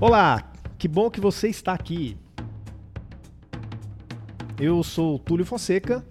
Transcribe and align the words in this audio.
Olá, 0.00 0.52
que 0.78 0.86
bom 0.86 1.10
que 1.10 1.20
você 1.20 1.48
está 1.48 1.72
aqui. 1.72 2.16
Eu 4.56 4.80
sou 4.84 5.18
Túlio 5.18 5.44
Fonseca. 5.44 6.06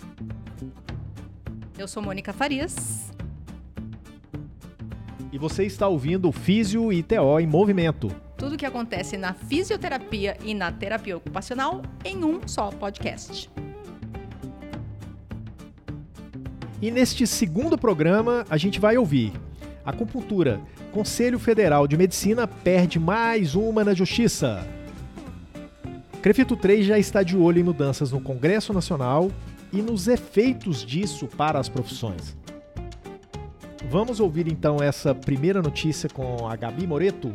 Eu 1.78 1.88
sou 1.88 2.04
Mônica 2.04 2.34
Farias. 2.34 3.14
E 5.32 5.38
você 5.38 5.64
está 5.64 5.88
ouvindo 5.88 6.28
o 6.28 6.34
Físio 6.34 6.92
e 6.92 7.02
TO 7.02 7.40
em 7.40 7.48
Movimento. 7.48 8.10
Tudo 8.38 8.56
o 8.56 8.58
que 8.58 8.66
acontece 8.66 9.16
na 9.16 9.34
fisioterapia 9.34 10.38
e 10.44 10.54
na 10.54 10.70
terapia 10.70 11.16
ocupacional 11.16 11.82
em 12.04 12.26
um 12.26 12.46
só 12.46 12.70
podcast. 12.72 13.50
E 16.82 16.92
neste 16.92 17.26
segundo 17.26 17.78
programa, 17.78 18.46
a 18.50 18.58
gente 18.58 18.82
vai 18.82 18.98
ouvir 18.98 19.32
acupuntura. 19.88 20.60
Conselho 20.92 21.40
Federal 21.40 21.88
de 21.88 21.96
Medicina 21.96 22.46
perde 22.46 23.00
mais 23.00 23.56
uma 23.56 23.86
na 23.86 23.94
Justiça. 23.94 24.68
Crefito 26.22 26.58
3 26.58 26.86
já 26.86 27.00
está 27.00 27.24
de 27.24 27.38
olho 27.38 27.60
em 27.60 27.64
mudanças 27.64 28.12
no 28.12 28.20
Congresso 28.20 28.74
Nacional 28.74 29.32
e 29.72 29.82
nos 29.82 30.10
efeitos 30.10 30.86
disso 30.86 31.26
para 31.26 31.58
as 31.58 31.70
profissões. 31.70 32.36
Vamos 33.90 34.20
ouvir 34.20 34.52
então 34.52 34.78
essa 34.84 35.16
primeira 35.16 35.62
notícia 35.62 36.10
com 36.10 36.46
a 36.46 36.56
Gabi 36.58 36.86
Moreto. 36.86 37.34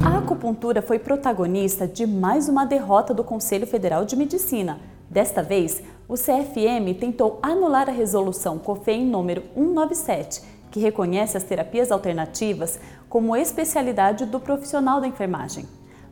A 0.00 0.18
acupuntura 0.18 0.80
foi 0.80 1.00
protagonista 1.00 1.88
de 1.88 2.06
mais 2.06 2.48
uma 2.48 2.64
derrota 2.64 3.12
do 3.12 3.24
Conselho 3.24 3.66
Federal 3.66 4.04
de 4.04 4.14
Medicina. 4.14 4.78
Desta 5.14 5.44
vez, 5.44 5.80
o 6.08 6.14
CFM 6.14 6.92
tentou 6.98 7.38
anular 7.40 7.88
a 7.88 7.92
resolução 7.92 8.58
COFEM 8.58 9.06
número 9.06 9.44
197, 9.54 10.42
que 10.72 10.80
reconhece 10.80 11.36
as 11.36 11.44
terapias 11.44 11.92
alternativas 11.92 12.80
como 13.08 13.36
especialidade 13.36 14.26
do 14.26 14.40
profissional 14.40 15.00
da 15.00 15.06
enfermagem. 15.06 15.68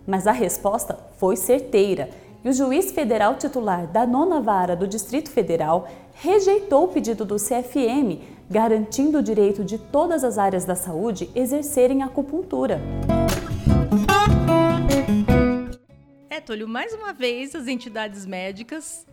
Mas 0.07 0.29
a 0.29 0.31
resposta 0.31 0.97
foi 1.19 1.35
certeira 1.35 2.11
e 2.45 2.49
o 2.49 2.53
juiz 2.53 2.93
federal 2.93 3.35
titular 3.35 3.89
da 3.89 4.07
nona 4.07 4.41
vara 4.41 4.77
do 4.77 4.87
Distrito 4.87 5.31
Federal 5.31 5.89
rejeitou 6.15 6.85
o 6.85 6.89
pedido 6.89 7.25
do 7.25 7.39
CFM, 7.39 8.23
garantindo 8.49 9.19
o 9.19 9.23
direito 9.23 9.65
de 9.65 9.79
todas 9.79 10.23
as 10.23 10.39
áreas 10.39 10.65
da 10.65 10.77
saúde 10.77 11.29
exercerem 11.35 12.05
acupuntura. 12.05 12.81
Túlio, 16.43 16.67
mais 16.67 16.93
uma 16.93 17.13
vez 17.13 17.55
as 17.55 17.69
entidades 17.69 18.27
médicas 18.27 19.07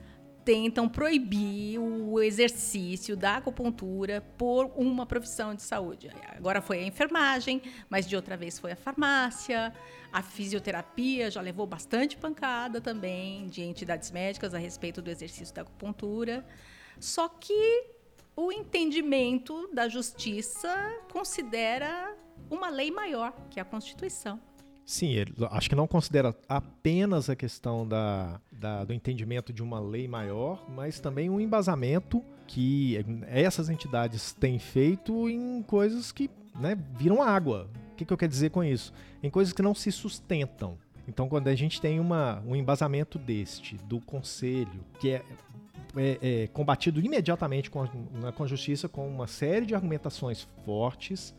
tentam 0.43 0.89
proibir 0.89 1.77
o 1.77 2.19
exercício 2.19 3.15
da 3.15 3.37
acupuntura 3.37 4.21
por 4.35 4.65
uma 4.75 5.05
profissão 5.05 5.53
de 5.53 5.61
saúde. 5.61 6.09
Agora 6.35 6.59
foi 6.59 6.79
a 6.79 6.83
enfermagem, 6.83 7.61
mas 7.87 8.07
de 8.07 8.15
outra 8.15 8.35
vez 8.35 8.57
foi 8.57 8.71
a 8.71 8.75
farmácia, 8.75 9.71
a 10.11 10.23
fisioterapia 10.23 11.29
já 11.29 11.39
levou 11.39 11.67
bastante 11.67 12.17
pancada 12.17 12.81
também 12.81 13.45
de 13.45 13.61
entidades 13.61 14.09
médicas 14.09 14.55
a 14.55 14.57
respeito 14.57 14.99
do 14.99 15.11
exercício 15.11 15.53
da 15.53 15.61
acupuntura. 15.61 16.43
Só 16.99 17.29
que 17.29 17.85
o 18.35 18.51
entendimento 18.51 19.69
da 19.71 19.87
justiça 19.87 20.73
considera 21.11 22.15
uma 22.49 22.69
lei 22.69 22.89
maior, 22.89 23.33
que 23.51 23.59
é 23.59 23.61
a 23.61 23.65
Constituição. 23.65 24.41
Sim, 24.89 25.11
ele, 25.11 25.35
acho 25.51 25.69
que 25.69 25.75
não 25.75 25.85
considera 25.85 26.35
apenas 26.47 27.29
a 27.29 27.35
questão 27.35 27.87
da, 27.87 28.41
da, 28.51 28.83
do 28.83 28.91
entendimento 28.91 29.53
de 29.53 29.61
uma 29.61 29.79
lei 29.79 30.07
maior, 30.07 30.65
mas 30.67 30.99
também 30.99 31.29
um 31.29 31.39
embasamento 31.39 32.23
que 32.47 32.97
essas 33.27 33.69
entidades 33.69 34.33
têm 34.33 34.57
feito 34.57 35.29
em 35.29 35.61
coisas 35.61 36.11
que 36.11 36.27
né, 36.59 36.75
viram 36.97 37.21
água. 37.21 37.69
O 37.91 37.95
que, 37.97 38.03
que 38.03 38.11
eu 38.11 38.17
quero 38.17 38.31
dizer 38.31 38.49
com 38.49 38.63
isso? 38.63 38.91
Em 39.21 39.29
coisas 39.29 39.53
que 39.53 39.61
não 39.61 39.75
se 39.75 39.91
sustentam. 39.91 40.75
Então, 41.07 41.29
quando 41.29 41.49
a 41.49 41.55
gente 41.55 41.79
tem 41.79 41.99
uma, 41.99 42.41
um 42.43 42.55
embasamento 42.55 43.19
deste, 43.19 43.75
do 43.85 44.01
conselho, 44.01 44.83
que 44.99 45.11
é, 45.11 45.23
é, 45.95 46.17
é 46.19 46.47
combatido 46.47 46.99
imediatamente 46.99 47.69
com 47.69 47.83
a, 47.83 48.31
com 48.31 48.43
a 48.43 48.47
justiça 48.47 48.89
com 48.89 49.07
uma 49.07 49.27
série 49.27 49.67
de 49.67 49.75
argumentações 49.75 50.47
fortes, 50.65 51.35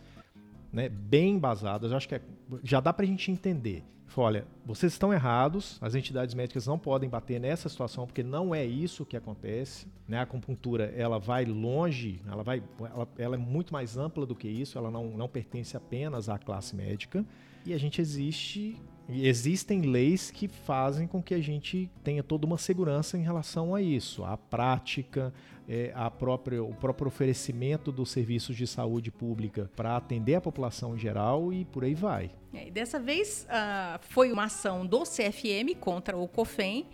né, 0.73 0.89
bem 0.89 1.35
embasadas, 1.35 1.93
acho 1.93 2.09
que 2.09 2.15
é, 2.15 2.23
já 2.63 2.81
dá 2.81 2.93
para 2.93 3.05
a 3.05 3.09
gente 3.09 3.31
entender. 3.31 3.85
olha, 4.17 4.47
vocês 4.65 4.93
estão 4.93 5.13
errados, 5.13 5.79
as 5.81 5.95
entidades 5.95 6.35
médicas 6.35 6.67
não 6.67 6.79
podem 6.79 7.09
bater 7.09 7.41
nessa 7.41 7.69
situação 7.69 8.07
porque 8.07 8.23
não 8.23 8.55
é 8.55 8.65
isso 8.65 9.07
que 9.07 9.17
acontece. 9.17 9.87
Né? 10.07 10.19
A 10.19 10.23
acupuntura 10.23 10.93
ela 10.97 11.19
vai 11.19 11.45
longe, 11.45 12.21
ela, 12.27 12.43
vai, 12.43 12.63
ela, 12.81 13.09
ela 13.19 13.35
é 13.35 13.39
muito 13.39 13.73
mais 13.73 13.97
ampla 13.97 14.27
do 14.27 14.35
que 14.35 14.49
isso, 14.49 14.79
ela 14.79 14.91
não, 14.91 15.11
não 15.11 15.29
pertence 15.29 15.77
apenas 15.77 16.29
à 16.29 16.39
classe 16.39 16.75
médica. 16.75 17.25
E 17.65 17.75
a 17.75 17.79
gente 17.79 18.01
existe 18.01 18.77
existem 19.13 19.83
leis 19.83 20.31
que 20.31 20.47
fazem 20.47 21.07
com 21.07 21.23
que 21.23 21.35
a 21.35 21.41
gente 21.41 21.91
tenha 22.05 22.23
toda 22.23 22.47
uma 22.47 22.59
segurança 22.59 23.19
em 23.19 23.23
relação 23.23 23.75
a 23.75 23.83
isso, 23.83 24.25
a 24.25 24.37
prática, 24.37 25.33
é, 25.73 25.93
a 25.95 26.11
própria, 26.11 26.61
o 26.61 26.75
próprio 26.75 27.07
oferecimento 27.07 27.93
dos 27.93 28.11
serviços 28.11 28.57
de 28.57 28.67
saúde 28.67 29.13
pública 29.13 29.71
para 29.77 29.97
atender 29.97 30.35
a 30.35 30.41
população 30.41 30.97
em 30.97 30.99
geral 30.99 31.53
e 31.53 31.65
por 31.65 31.85
aí 31.85 31.95
vai. 31.95 32.33
É, 32.53 32.69
dessa 32.73 32.99
vez 32.99 33.47
uh, 33.49 34.01
foi 34.09 34.33
uma 34.33 34.45
ação 34.45 34.85
do 34.85 35.05
CFM 35.05 35.79
contra 35.79 36.17
o 36.17 36.27
COFEM 36.27 36.89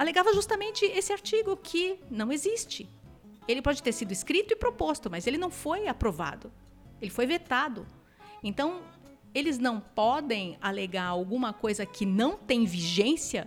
alegava 0.00 0.32
justamente 0.32 0.86
esse 0.86 1.12
artigo 1.12 1.54
que 1.58 1.98
não 2.10 2.32
existe. 2.32 2.88
Ele 3.46 3.60
pode 3.60 3.82
ter 3.82 3.92
sido 3.92 4.12
escrito 4.12 4.54
e 4.54 4.56
proposto, 4.56 5.10
mas 5.10 5.26
ele 5.26 5.36
não 5.36 5.50
foi 5.50 5.88
aprovado. 5.88 6.50
Ele 7.02 7.10
foi 7.10 7.26
vetado. 7.26 7.86
Então, 8.42 8.80
eles 9.34 9.58
não 9.58 9.78
podem 9.78 10.56
alegar 10.58 11.04
alguma 11.04 11.52
coisa 11.52 11.84
que 11.84 12.06
não 12.06 12.38
tem 12.38 12.64
vigência 12.64 13.46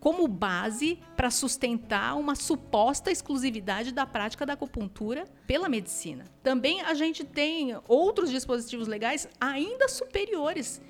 como 0.00 0.26
base 0.26 0.98
para 1.14 1.30
sustentar 1.30 2.16
uma 2.16 2.34
suposta 2.34 3.10
exclusividade 3.10 3.92
da 3.92 4.06
prática 4.06 4.46
da 4.46 4.54
acupuntura 4.54 5.26
pela 5.46 5.68
medicina. 5.68 6.24
Também 6.42 6.80
a 6.80 6.94
gente 6.94 7.24
tem 7.24 7.76
outros 7.86 8.30
dispositivos 8.30 8.88
legais 8.88 9.28
ainda 9.38 9.86
superiores, 9.86 10.80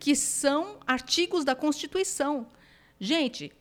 que 0.00 0.16
são 0.16 0.80
artigos 0.84 1.44
da 1.44 1.54
Constituição. 1.54 2.48
Gente, 2.98 3.52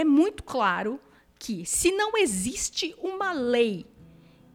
é 0.00 0.04
muito 0.04 0.42
claro 0.42 0.98
que 1.38 1.64
se 1.66 1.92
não 1.92 2.16
existe 2.16 2.94
uma 2.98 3.32
lei 3.32 3.86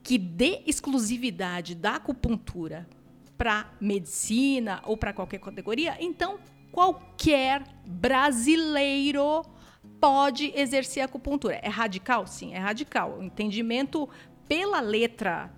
que 0.02 0.18
dê 0.18 0.62
exclusividade 0.66 1.76
da 1.76 1.96
acupuntura 1.96 2.88
para 3.38 3.72
medicina 3.80 4.82
ou 4.86 4.98
para 4.98 5.14
qualquer 5.14 5.40
categoria, 5.40 5.98
então 6.00 6.40
qualquer 6.72 7.64
brasileiro 7.86 9.44
pode 10.00 10.52
exercer 10.56 11.04
acupuntura. 11.04 11.60
É 11.62 11.70
radical? 11.70 12.26
Sim, 12.28 12.54
é 12.54 12.58
radical. 12.58 13.20
O 13.20 13.24
entendimento 13.24 14.10
pela 14.48 14.80
letra 14.80 15.52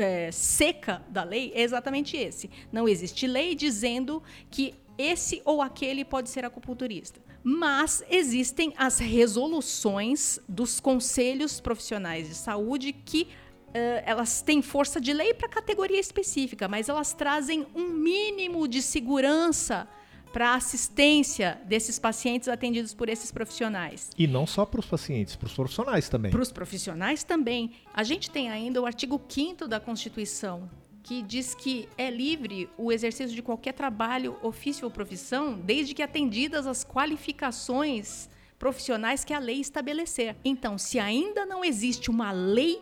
é, 0.00 0.30
seca 0.32 1.02
da 1.08 1.22
lei 1.22 1.52
é 1.54 1.62
exatamente 1.62 2.16
esse. 2.16 2.50
Não 2.72 2.88
existe 2.88 3.26
lei 3.26 3.54
dizendo 3.54 4.22
que 4.50 4.74
esse 4.98 5.40
ou 5.44 5.62
aquele 5.62 6.04
pode 6.04 6.28
ser 6.28 6.44
acupunturista 6.44 7.20
mas 7.42 8.04
existem 8.10 8.72
as 8.76 8.98
resoluções 8.98 10.38
dos 10.46 10.78
conselhos 10.78 11.60
profissionais 11.60 12.28
de 12.28 12.34
saúde 12.34 12.92
que 12.92 13.28
Uh, 13.70 14.02
elas 14.04 14.42
têm 14.42 14.60
força 14.60 15.00
de 15.00 15.12
lei 15.12 15.32
para 15.32 15.48
categoria 15.48 16.00
específica, 16.00 16.66
mas 16.66 16.88
elas 16.88 17.12
trazem 17.12 17.64
um 17.72 17.86
mínimo 17.86 18.66
de 18.66 18.82
segurança 18.82 19.88
para 20.32 20.50
a 20.50 20.54
assistência 20.54 21.60
desses 21.64 21.98
pacientes 21.98 22.48
atendidos 22.48 22.94
por 22.94 23.08
esses 23.08 23.30
profissionais. 23.30 24.10
E 24.16 24.26
não 24.26 24.46
só 24.46 24.64
para 24.64 24.80
os 24.80 24.86
pacientes, 24.86 25.36
para 25.36 25.46
os 25.46 25.54
profissionais 25.54 26.08
também. 26.08 26.30
Para 26.30 26.42
os 26.42 26.52
profissionais 26.52 27.24
também. 27.24 27.72
A 27.92 28.02
gente 28.02 28.30
tem 28.30 28.48
ainda 28.48 28.80
o 28.80 28.86
artigo 28.86 29.20
5 29.28 29.66
da 29.66 29.80
Constituição, 29.80 30.70
que 31.02 31.22
diz 31.22 31.54
que 31.54 31.88
é 31.98 32.10
livre 32.10 32.68
o 32.76 32.92
exercício 32.92 33.34
de 33.34 33.42
qualquer 33.42 33.72
trabalho, 33.72 34.36
ofício 34.42 34.84
ou 34.84 34.90
profissão, 34.90 35.54
desde 35.58 35.94
que 35.94 36.02
atendidas 36.02 36.66
as 36.66 36.84
qualificações 36.84 38.28
profissionais 38.58 39.24
que 39.24 39.32
a 39.32 39.38
lei 39.38 39.60
estabelecer. 39.60 40.36
Então, 40.44 40.76
se 40.76 40.98
ainda 40.98 41.46
não 41.46 41.64
existe 41.64 42.10
uma 42.10 42.30
lei 42.30 42.80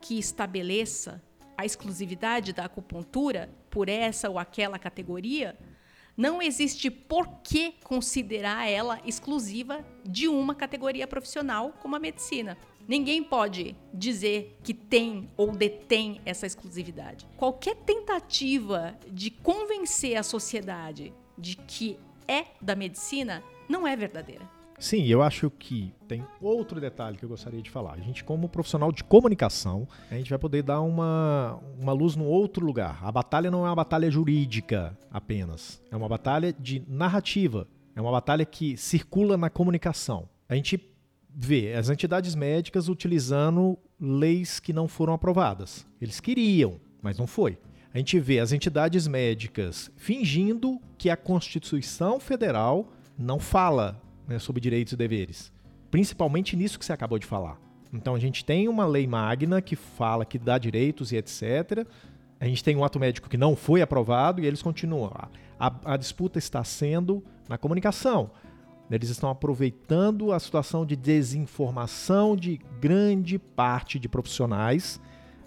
que 0.00 0.18
estabeleça 0.18 1.22
a 1.56 1.64
exclusividade 1.64 2.52
da 2.52 2.64
acupuntura 2.64 3.50
por 3.70 3.88
essa 3.88 4.28
ou 4.28 4.38
aquela 4.38 4.78
categoria, 4.78 5.56
não 6.20 6.42
existe 6.42 6.90
por 6.90 7.26
que 7.42 7.72
considerar 7.82 8.68
ela 8.68 9.00
exclusiva 9.06 9.82
de 10.04 10.28
uma 10.28 10.54
categoria 10.54 11.06
profissional 11.06 11.72
como 11.80 11.96
a 11.96 11.98
medicina. 11.98 12.58
Ninguém 12.86 13.24
pode 13.24 13.74
dizer 13.94 14.58
que 14.62 14.74
tem 14.74 15.30
ou 15.34 15.50
detém 15.50 16.20
essa 16.26 16.46
exclusividade. 16.46 17.26
Qualquer 17.38 17.74
tentativa 17.74 18.94
de 19.10 19.30
convencer 19.30 20.18
a 20.18 20.22
sociedade 20.22 21.10
de 21.38 21.56
que 21.56 21.98
é 22.28 22.48
da 22.60 22.76
medicina 22.76 23.42
não 23.66 23.88
é 23.88 23.96
verdadeira. 23.96 24.59
Sim, 24.80 25.04
eu 25.04 25.20
acho 25.20 25.50
que 25.50 25.92
tem 26.08 26.24
outro 26.40 26.80
detalhe 26.80 27.18
que 27.18 27.22
eu 27.22 27.28
gostaria 27.28 27.60
de 27.60 27.70
falar. 27.70 27.92
A 27.92 28.00
gente, 28.00 28.24
como 28.24 28.48
profissional 28.48 28.90
de 28.90 29.04
comunicação, 29.04 29.86
a 30.10 30.14
gente 30.14 30.30
vai 30.30 30.38
poder 30.38 30.62
dar 30.62 30.80
uma, 30.80 31.60
uma 31.78 31.92
luz 31.92 32.16
num 32.16 32.24
outro 32.24 32.64
lugar. 32.64 32.98
A 33.02 33.12
batalha 33.12 33.50
não 33.50 33.66
é 33.66 33.68
uma 33.68 33.76
batalha 33.76 34.10
jurídica 34.10 34.96
apenas, 35.10 35.82
é 35.90 35.96
uma 35.96 36.08
batalha 36.08 36.50
de 36.50 36.82
narrativa, 36.88 37.68
é 37.94 38.00
uma 38.00 38.10
batalha 38.10 38.46
que 38.46 38.74
circula 38.78 39.36
na 39.36 39.50
comunicação. 39.50 40.26
A 40.48 40.54
gente 40.54 40.80
vê 41.28 41.74
as 41.74 41.90
entidades 41.90 42.34
médicas 42.34 42.88
utilizando 42.88 43.78
leis 44.00 44.58
que 44.58 44.72
não 44.72 44.88
foram 44.88 45.12
aprovadas. 45.12 45.86
Eles 46.00 46.20
queriam, 46.20 46.80
mas 47.02 47.18
não 47.18 47.26
foi. 47.26 47.58
A 47.92 47.98
gente 47.98 48.18
vê 48.18 48.38
as 48.38 48.50
entidades 48.50 49.06
médicas 49.06 49.90
fingindo 49.94 50.80
que 50.96 51.10
a 51.10 51.18
Constituição 51.18 52.18
Federal 52.18 52.90
não 53.18 53.38
fala 53.38 54.00
né, 54.30 54.38
sobre 54.38 54.60
direitos 54.60 54.92
e 54.92 54.96
deveres. 54.96 55.52
Principalmente 55.90 56.56
nisso 56.56 56.78
que 56.78 56.84
você 56.84 56.92
acabou 56.92 57.18
de 57.18 57.26
falar. 57.26 57.58
Então 57.92 58.14
a 58.14 58.18
gente 58.18 58.44
tem 58.44 58.68
uma 58.68 58.86
lei 58.86 59.06
magna 59.06 59.60
que 59.60 59.74
fala 59.74 60.24
que 60.24 60.38
dá 60.38 60.56
direitos 60.56 61.10
e 61.10 61.16
etc. 61.16 61.84
A 62.38 62.46
gente 62.46 62.62
tem 62.62 62.76
um 62.76 62.84
ato 62.84 63.00
médico 63.00 63.28
que 63.28 63.36
não 63.36 63.56
foi 63.56 63.82
aprovado 63.82 64.40
e 64.40 64.46
eles 64.46 64.62
continuam. 64.62 65.12
A, 65.58 65.72
a 65.84 65.96
disputa 65.96 66.38
está 66.38 66.62
sendo 66.62 67.24
na 67.48 67.58
comunicação. 67.58 68.30
Eles 68.88 69.08
estão 69.08 69.30
aproveitando 69.30 70.32
a 70.32 70.38
situação 70.38 70.86
de 70.86 70.94
desinformação 70.94 72.36
de 72.36 72.60
grande 72.80 73.38
parte 73.38 73.98
de 73.98 74.08
profissionais 74.08 75.00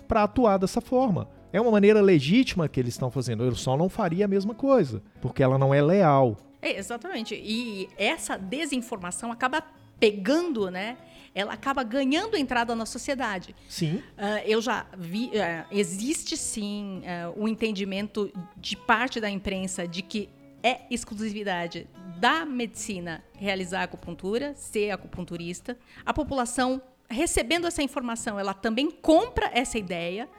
para 0.07 0.23
atuar 0.23 0.57
dessa 0.57 0.81
forma. 0.81 1.29
É 1.51 1.59
uma 1.59 1.71
maneira 1.71 2.01
legítima 2.01 2.67
que 2.67 2.79
eles 2.79 2.93
estão 2.93 3.09
fazendo. 3.09 3.43
Eu 3.43 3.55
só 3.55 3.77
não 3.77 3.87
faria 3.87 4.25
a 4.25 4.27
mesma 4.27 4.53
coisa, 4.53 5.01
porque 5.21 5.43
ela 5.43 5.57
não 5.57 5.73
é 5.73 5.81
leal. 5.81 6.37
É, 6.63 6.77
exatamente. 6.77 7.35
E 7.35 7.89
essa 7.97 8.37
desinformação 8.37 9.33
acaba 9.33 9.61
pegando, 9.99 10.71
né? 10.71 10.97
Ela 11.35 11.53
acaba 11.53 11.83
ganhando 11.83 12.37
entrada 12.37 12.73
na 12.73 12.85
sociedade. 12.85 13.53
Sim. 13.67 13.95
Uh, 13.95 14.41
eu 14.45 14.61
já 14.61 14.85
vi, 14.97 15.25
uh, 15.27 15.65
existe 15.71 16.37
sim 16.37 17.01
uh, 17.01 17.41
o 17.43 17.49
entendimento 17.49 18.31
de 18.55 18.77
parte 18.77 19.19
da 19.19 19.29
imprensa 19.29 19.85
de 19.85 20.01
que 20.01 20.29
é 20.63 20.81
exclusividade 20.89 21.85
da 22.17 22.45
medicina 22.45 23.21
realizar 23.33 23.83
acupuntura, 23.83 24.53
ser 24.55 24.91
acupunturista. 24.91 25.77
A 26.05 26.13
população 26.13 26.81
recebendo 27.09 27.67
essa 27.67 27.83
informação, 27.83 28.39
ela 28.39 28.53
também 28.53 28.89
compra 28.89 29.51
essa 29.53 29.77
ideia. 29.77 30.29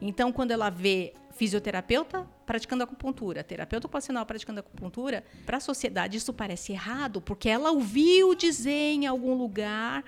Então, 0.00 0.30
quando 0.30 0.50
ela 0.50 0.68
vê 0.68 1.14
fisioterapeuta 1.40 2.28
praticando 2.44 2.84
acupuntura, 2.84 3.42
terapeuta 3.42 3.86
ocupacional 3.86 4.26
praticando 4.26 4.60
acupuntura, 4.60 5.24
para 5.46 5.56
a 5.56 5.60
sociedade 5.60 6.18
isso 6.18 6.34
parece 6.34 6.72
errado, 6.72 7.18
porque 7.22 7.48
ela 7.48 7.70
ouviu 7.70 8.34
dizer 8.34 8.92
em 8.92 9.06
algum 9.06 9.32
lugar 9.32 10.04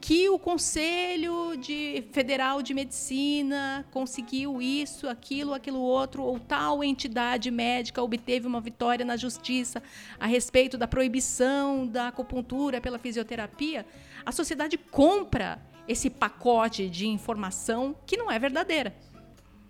que 0.00 0.28
o 0.28 0.40
Conselho 0.40 1.56
de 1.56 2.02
Federal 2.10 2.60
de 2.60 2.74
Medicina 2.74 3.86
conseguiu 3.92 4.60
isso, 4.60 5.08
aquilo, 5.08 5.54
aquilo 5.54 5.78
outro, 5.78 6.24
ou 6.24 6.40
tal 6.40 6.82
entidade 6.82 7.48
médica 7.52 8.02
obteve 8.02 8.48
uma 8.48 8.60
vitória 8.60 9.04
na 9.04 9.16
justiça 9.16 9.80
a 10.18 10.26
respeito 10.26 10.76
da 10.76 10.88
proibição 10.88 11.86
da 11.86 12.08
acupuntura 12.08 12.80
pela 12.80 12.98
fisioterapia, 12.98 13.86
a 14.26 14.32
sociedade 14.32 14.76
compra 14.76 15.62
esse 15.86 16.10
pacote 16.10 16.90
de 16.90 17.06
informação 17.06 17.94
que 18.04 18.16
não 18.16 18.28
é 18.28 18.36
verdadeira. 18.36 18.92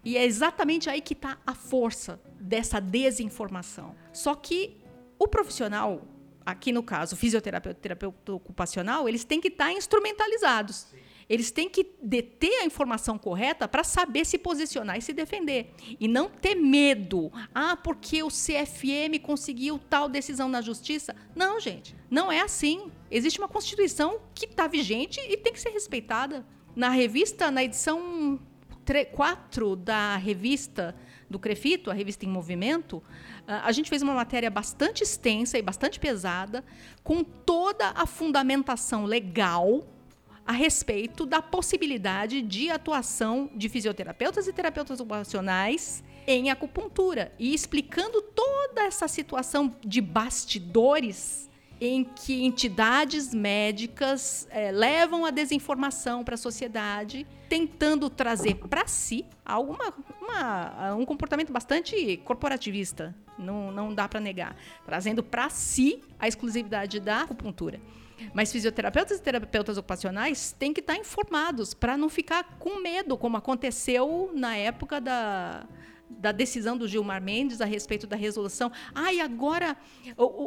E 0.05 0.17
é 0.17 0.25
exatamente 0.25 0.91
aí 0.91 1.01
que 1.01 1.15
está 1.15 1.39
a 1.47 1.55
força 1.55 2.21
dessa 2.41 2.81
desinformação. 2.81 3.95
Só 4.13 4.35
que 4.35 4.77
o 5.19 5.29
profissional, 5.29 6.03
aqui 6.45 6.73
no 6.73 6.83
caso, 6.83 7.17
fisioterapeuta 7.17 7.81
terapeuta 7.81 8.33
ocupacional, 8.33 9.09
eles 9.09 9.25
têm 9.25 9.41
que 9.41 9.49
estar 9.49 9.67
tá 9.67 9.73
instrumentalizados. 9.73 10.89
Eles 11.29 11.51
têm 11.51 11.69
que 11.69 11.87
deter 12.03 12.61
a 12.61 12.67
informação 12.67 13.17
correta 13.17 13.67
para 13.69 13.85
saber 13.85 14.27
se 14.27 14.37
posicionar 14.37 14.99
e 14.99 15.03
se 15.03 15.13
defender. 15.13 15.73
E 15.99 16.09
não 16.09 16.29
ter 16.29 16.55
medo. 16.55 17.33
Ah, 17.55 17.77
porque 17.77 18.23
o 18.23 18.29
CFM 18.29 19.19
conseguiu 19.23 19.79
tal 19.79 20.09
decisão 20.09 20.49
na 20.49 20.61
justiça. 20.61 21.15
Não, 21.35 21.61
gente. 21.61 21.95
Não 22.11 22.31
é 22.31 22.41
assim. 22.41 22.91
Existe 23.11 23.39
uma 23.39 23.49
Constituição 23.49 24.21
que 24.35 24.47
está 24.47 24.67
vigente 24.67 25.21
e 25.21 25.37
tem 25.37 25.53
que 25.53 25.61
ser 25.61 25.71
respeitada. 25.71 26.45
Na 26.75 26.89
revista, 26.89 27.51
na 27.51 27.63
edição 27.63 28.41
4 29.13 29.77
da 29.77 30.17
revista 30.17 30.95
do 31.29 31.39
Crefito, 31.39 31.91
a 31.91 31.95
revista 31.95 32.25
em 32.25 32.29
movimento, 32.29 33.03
ah, 33.47 33.63
a 33.65 33.73
gente 33.73 33.89
fez 33.89 34.03
uma 34.03 34.15
matéria 34.15 34.51
bastante 34.51 35.03
extensa 35.03 35.59
e 35.59 35.63
bastante 35.63 35.99
pesada, 35.99 36.65
com 37.03 37.25
toda 37.25 37.91
a 37.91 38.07
fundamentação 38.07 39.05
legal 39.05 39.87
a 40.47 40.53
respeito 40.53 41.25
da 41.25 41.41
possibilidade 41.41 42.43
de 42.43 42.71
atuação 42.71 43.51
de 43.55 43.69
fisioterapeutas 43.69 44.47
e 44.47 44.53
terapeutas 44.53 45.01
ocupacionais 45.01 46.03
em 46.27 46.51
acupuntura. 46.51 47.33
E 47.39 47.55
explicando 47.55 48.21
toda 48.21 48.83
essa 48.83 49.09
situação 49.09 49.75
de 49.85 50.01
bastidores 50.01 51.51
em 51.85 52.05
que 52.05 52.45
entidades 52.45 53.35
médicas 53.35 54.47
é, 54.53 54.71
levam 54.71 55.25
a 55.25 55.33
desinformação 55.33 56.23
para 56.23 56.37
a 56.37 56.39
sociedade, 56.39 57.27
tentando 57.49 58.09
trazer 58.09 58.55
para 58.55 58.87
si 58.87 59.27
alguma, 59.45 59.93
uma, 60.21 60.95
um 60.95 61.05
comportamento 61.05 61.53
bastante 61.53 62.19
corporativista, 62.19 63.13
não, 63.37 63.73
não 63.73 63.93
dá 63.93 64.09
para 64.09 64.21
negar, 64.21 64.55
trazendo 64.87 65.25
para 65.25 65.51
si 65.51 66.01
a 66.21 66.29
exclusividade 66.29 67.01
da 67.01 67.23
acupuntura. 67.23 67.81
Mas 68.33 68.53
fisioterapeutas 68.53 69.19
e 69.19 69.21
terapeutas 69.21 69.77
ocupacionais 69.77 70.55
têm 70.57 70.73
que 70.73 70.79
estar 70.79 70.95
informados 70.95 71.75
para 71.75 71.97
não 71.97 72.09
ficar 72.09 72.45
com 72.61 72.81
medo, 72.81 73.19
como 73.19 73.37
aconteceu 73.37 74.31
na 74.33 74.57
época 74.57 75.01
da, 75.01 75.67
da 76.19 76.33
decisão 76.33 76.77
do 76.77 76.87
Gilmar 76.89 77.23
Mendes 77.23 77.61
a 77.61 77.65
respeito 77.65 78.07
da 78.07 78.17
resolução. 78.17 78.71
Ah, 78.95 79.13
e 79.13 79.21
agora 79.21 79.77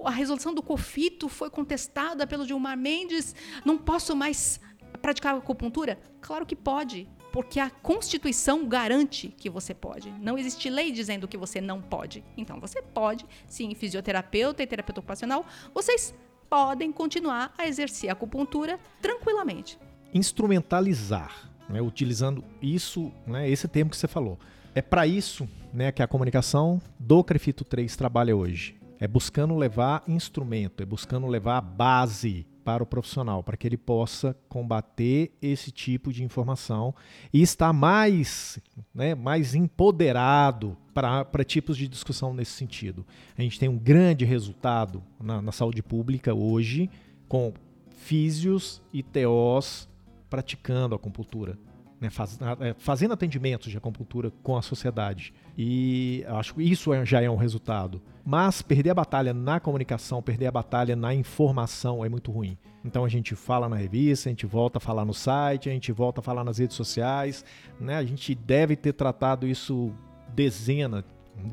a 0.04 0.12
resolução 0.12 0.54
do 0.54 0.62
COFITO 0.62 1.30
foi 1.30 1.50
contestada 1.50 2.26
pelo 2.26 2.46
Gilmar 2.46 2.78
Mendes, 2.78 3.36
não 3.64 3.78
posso 3.78 4.16
mais 4.16 4.60
praticar 5.02 5.36
acupuntura? 5.36 6.00
Claro 6.22 6.46
que 6.46 6.56
pode, 6.56 7.08
porque 7.32 7.60
a 7.60 7.70
Constituição 7.70 8.68
garante 8.68 9.28
que 9.28 9.50
você 9.50 9.74
pode. 9.74 10.10
Não 10.22 10.38
existe 10.38 10.70
lei 10.70 10.92
dizendo 10.92 11.28
que 11.28 11.38
você 11.38 11.60
não 11.60 11.82
pode. 11.82 12.24
Então 12.38 12.60
você 12.60 12.82
pode, 12.82 13.26
sim, 13.48 13.74
fisioterapeuta 13.76 14.64
e 14.64 14.68
terapeuta 14.68 15.02
ocupacional, 15.02 15.46
vocês 15.74 16.16
podem 16.50 16.92
continuar 16.92 17.54
a 17.58 17.68
exercer 17.68 18.10
a 18.10 18.14
acupuntura 18.14 18.80
tranquilamente. 19.02 19.78
Instrumentalizar, 20.14 21.52
né, 21.68 21.82
utilizando 21.82 22.44
isso, 22.62 23.12
né, 23.28 23.50
esse 23.50 23.68
termo 23.68 23.92
que 23.92 23.98
você 23.98 24.08
falou 24.08 24.40
é 24.76 24.82
para 24.82 25.08
isso 25.08 25.48
né, 25.74 25.90
que 25.90 26.04
a 26.04 26.08
comunicação 26.08 26.82
do 27.00 27.24
Crefito 27.24 27.64
3 27.64 27.96
trabalha 27.96 28.36
hoje. 28.36 28.76
É 29.00 29.08
buscando 29.08 29.56
levar 29.56 30.04
instrumento, 30.06 30.84
é 30.84 30.86
buscando 30.86 31.28
levar 31.28 31.62
base 31.62 32.46
para 32.64 32.84
o 32.84 32.86
profissional, 32.86 33.42
para 33.42 33.56
que 33.56 33.68
ele 33.68 33.78
possa 33.78 34.36
combater 34.50 35.32
esse 35.42 35.72
tipo 35.72 36.12
de 36.12 36.24
informação 36.24 36.94
e 37.32 37.42
estar 37.42 37.72
mais, 37.72 38.60
né, 38.94 39.16
mais 39.16 39.56
empoderado 39.56 40.78
para 40.94 41.44
tipos 41.46 41.78
de 41.78 41.88
discussão 41.88 42.34
nesse 42.34 42.52
sentido. 42.52 43.06
A 43.38 43.42
gente 43.42 43.60
tem 43.60 43.70
um 43.70 43.78
grande 43.78 44.26
resultado 44.26 45.02
na, 45.22 45.42
na 45.42 45.52
saúde 45.52 45.82
pública 45.82 46.34
hoje 46.34 46.90
com 47.30 47.54
físios 47.90 48.82
e 48.92 49.02
TOs 49.02 49.88
praticando 50.30 50.96
a 50.96 50.98
acupuntura 50.98 51.58
né, 52.00 52.10
faz, 52.10 52.38
é, 52.60 52.76
fazendo 52.78 53.14
atendimentos 53.14 53.72
de 53.72 53.78
acupuntura 53.78 54.32
com 54.44 54.58
a 54.58 54.62
sociedade. 54.62 55.34
E 55.58 56.24
acho 56.28 56.56
que 56.56 56.64
isso 56.64 56.94
é, 56.94 57.06
já 57.06 57.22
é 57.22 57.30
um 57.30 57.36
resultado. 57.36 58.02
Mas 58.26 58.62
perder 58.62 58.90
a 58.90 58.94
batalha 58.96 59.34
na 59.34 59.60
comunicação, 59.60 60.22
perder 60.22 60.48
a 60.48 60.52
batalha 60.52 60.96
na 60.96 61.14
informação 61.14 62.04
é 62.04 62.10
muito 62.10 62.32
ruim. 62.32 62.58
Então 62.84 63.06
a 63.06 63.10
gente 63.10 63.36
fala 63.36 63.70
na 63.70 63.76
revista, 63.76 64.30
a 64.30 64.32
gente 64.32 64.46
volta 64.46 64.78
a 64.78 64.82
falar 64.82 65.06
no 65.06 65.14
site, 65.14 65.70
a 65.70 65.72
gente 65.72 65.92
volta 65.92 66.22
a 66.22 66.24
falar 66.24 66.44
nas 66.44 66.58
redes 66.58 66.76
sociais. 66.76 67.46
Né? 67.80 67.96
A 67.96 68.04
gente 68.04 68.36
deve 68.36 68.76
ter 68.76 68.94
tratado 68.94 69.48
isso 69.48 69.92
dezena, 70.34 71.04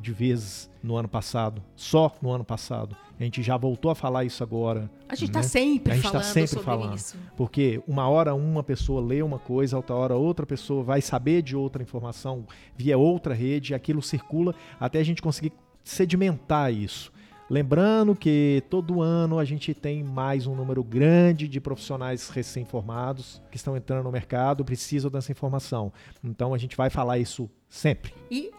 de 0.01 0.13
vezes 0.13 0.71
no 0.83 0.97
ano 0.97 1.09
passado, 1.09 1.63
só 1.75 2.15
no 2.21 2.31
ano 2.31 2.45
passado. 2.45 2.97
A 3.19 3.23
gente 3.23 3.43
já 3.43 3.57
voltou 3.57 3.91
a 3.91 3.95
falar 3.95 4.25
isso 4.25 4.43
agora. 4.43 4.91
A 5.09 5.15
gente 5.15 5.29
está 5.29 5.41
né? 5.41 5.47
sempre 5.47 5.93
a 5.93 5.97
gente 5.97 6.05
tá 6.05 6.11
falando 6.11 6.27
tá 6.27 6.33
sempre 6.33 6.49
sobre 6.49 6.65
falando, 6.65 6.97
isso. 6.97 7.17
Porque 7.37 7.83
uma 7.87 8.09
hora 8.09 8.35
uma 8.35 8.63
pessoa 8.63 9.01
lê 9.01 9.23
uma 9.23 9.39
coisa, 9.39 9.77
outra 9.77 9.95
hora 9.95 10.17
outra 10.17 10.45
pessoa 10.45 10.83
vai 10.83 11.01
saber 11.01 11.43
de 11.43 11.55
outra 11.55 11.83
informação 11.83 12.45
via 12.77 12.99
outra 12.99 13.35
rede, 13.35 13.75
aquilo 13.75 14.03
circula 14.03 14.55
até 14.81 14.99
a 14.99 15.05
gente 15.05 15.23
conseguir 15.23 15.53
sedimentar 15.85 16.73
isso. 16.73 17.13
Lembrando 17.53 18.17
que 18.17 18.63
todo 18.71 19.03
ano 19.03 19.39
a 19.39 19.45
gente 19.45 19.75
tem 19.75 20.03
mais 20.03 20.47
um 20.47 20.55
número 20.55 20.83
grande 20.83 21.47
de 21.47 21.61
profissionais 21.61 22.31
recém-formados 22.31 23.43
que 23.51 23.59
estão 23.59 23.77
entrando 23.77 24.05
no 24.05 24.11
mercado, 24.11 24.65
precisam 24.65 25.11
dessa 25.11 25.31
informação. 25.31 25.93
Então 26.25 26.55
a 26.55 26.59
gente 26.59 26.75
vai 26.75 26.89
falar 26.89 27.19
isso 27.19 27.51
sempre. 27.69 28.15
E, 28.31 28.51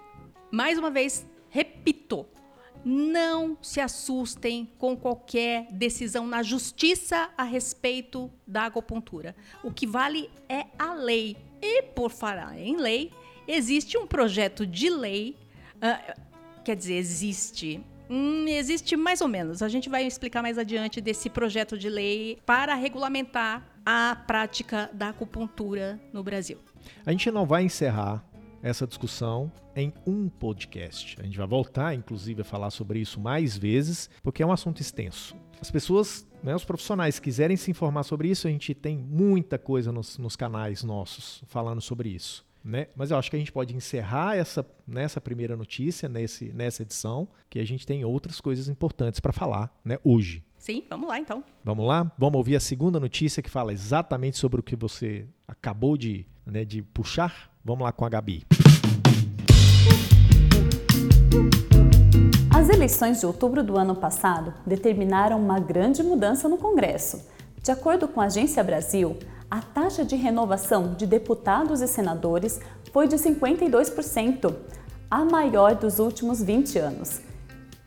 mais 0.53 0.77
uma 0.77 0.91
vez, 0.91 1.25
repito, 1.49 2.27
não 2.85 3.57
se 3.59 3.81
assustem 3.81 4.69
com 4.77 4.95
qualquer 4.95 5.65
decisão 5.71 6.27
na 6.27 6.43
justiça 6.43 7.31
a 7.35 7.43
respeito 7.43 8.31
da 8.45 8.67
acupuntura. 8.67 9.35
O 9.63 9.73
que 9.73 9.87
vale 9.87 10.29
é 10.47 10.65
a 10.77 10.93
lei. 10.93 11.35
E, 11.59 11.81
por 11.81 12.11
falar 12.11 12.55
em 12.55 12.77
lei, 12.77 13.11
existe 13.47 13.97
um 13.97 14.05
projeto 14.05 14.63
de 14.63 14.91
lei. 14.91 15.35
Uh, 15.77 16.61
quer 16.63 16.75
dizer, 16.75 16.97
existe 16.97 17.83
Hum, 18.07 18.45
existe 18.47 18.95
mais 18.95 19.21
ou 19.21 19.27
menos. 19.27 19.63
A 19.63 19.69
gente 19.69 19.89
vai 19.89 20.05
explicar 20.05 20.43
mais 20.43 20.59
adiante 20.59 21.01
desse 21.01 21.31
projeto 21.31 21.75
de 21.75 21.89
lei 21.89 22.37
para 22.45 22.75
regulamentar 22.75 23.65
a 23.83 24.15
prática 24.27 24.87
da 24.93 25.09
acupuntura 25.09 25.99
no 26.11 26.21
Brasil. 26.21 26.59
A 27.05 27.11
gente 27.11 27.31
não 27.31 27.45
vai 27.45 27.63
encerrar 27.63 28.23
essa 28.63 28.87
discussão 28.87 29.51
em 29.75 29.93
um 30.07 30.29
podcast. 30.29 31.17
A 31.19 31.23
gente 31.23 31.37
vai 31.37 31.45
voltar, 31.45 31.93
inclusive, 31.93 32.41
a 32.41 32.45
falar 32.45 32.71
sobre 32.71 32.99
isso 32.99 33.19
mais 33.19 33.57
vezes, 33.57 34.09
porque 34.23 34.41
é 34.41 34.45
um 34.45 34.53
assunto 34.53 34.81
extenso. 34.81 35.35
As 35.59 35.69
pessoas, 35.69 36.25
né, 36.41 36.55
os 36.55 36.63
profissionais 36.63 37.19
quiserem 37.19 37.57
se 37.57 37.69
informar 37.69 38.03
sobre 38.03 38.29
isso, 38.29 38.47
a 38.47 38.49
gente 38.49 38.73
tem 38.73 38.97
muita 38.97 39.59
coisa 39.59 39.91
nos, 39.91 40.17
nos 40.17 40.37
canais 40.37 40.81
nossos 40.83 41.43
falando 41.47 41.81
sobre 41.81 42.09
isso. 42.09 42.45
Né? 42.63 42.87
Mas 42.95 43.11
eu 43.11 43.17
acho 43.17 43.29
que 43.29 43.35
a 43.35 43.39
gente 43.39 43.51
pode 43.51 43.75
encerrar 43.75 44.37
essa 44.37 44.65
nessa 44.87 45.19
primeira 45.19 45.57
notícia, 45.57 46.07
nesse, 46.07 46.53
nessa 46.53 46.83
edição, 46.83 47.27
que 47.49 47.59
a 47.59 47.65
gente 47.65 47.85
tem 47.85 48.05
outras 48.05 48.39
coisas 48.39 48.69
importantes 48.69 49.19
para 49.19 49.33
falar 49.33 49.77
né, 49.83 49.97
hoje. 50.01 50.41
Sim, 50.57 50.85
vamos 50.89 51.09
lá 51.09 51.19
então. 51.19 51.43
Vamos 51.61 51.85
lá? 51.85 52.09
Vamos 52.17 52.37
ouvir 52.37 52.55
a 52.55 52.61
segunda 52.61 53.01
notícia 53.01 53.43
que 53.43 53.49
fala 53.49 53.73
exatamente 53.73 54.37
sobre 54.37 54.61
o 54.61 54.63
que 54.63 54.77
você 54.77 55.27
acabou 55.45 55.97
de, 55.97 56.25
né, 56.45 56.63
de 56.63 56.81
puxar? 56.81 57.52
Vamos 57.65 57.85
lá 57.85 57.93
com 57.93 58.03
a 58.03 58.09
Gabi. 58.09 58.45
As 62.53 62.67
eleições 62.67 63.21
de 63.21 63.25
outubro 63.25 63.63
do 63.63 63.77
ano 63.77 63.95
passado 63.95 64.53
determinaram 64.65 65.39
uma 65.39 65.61
grande 65.61 66.03
mudança 66.03 66.49
no 66.49 66.57
Congresso. 66.57 67.25
De 67.61 67.71
acordo 67.71 68.05
com 68.05 68.19
a 68.19 68.25
Agência 68.25 68.61
Brasil, 68.61 69.17
a 69.49 69.61
taxa 69.61 70.03
de 70.03 70.17
renovação 70.17 70.93
de 70.93 71.07
deputados 71.07 71.79
e 71.79 71.87
senadores 71.87 72.59
foi 72.91 73.07
de 73.07 73.15
52%, 73.15 74.53
a 75.09 75.23
maior 75.23 75.73
dos 75.75 75.99
últimos 75.99 76.43
20 76.43 76.77
anos. 76.79 77.21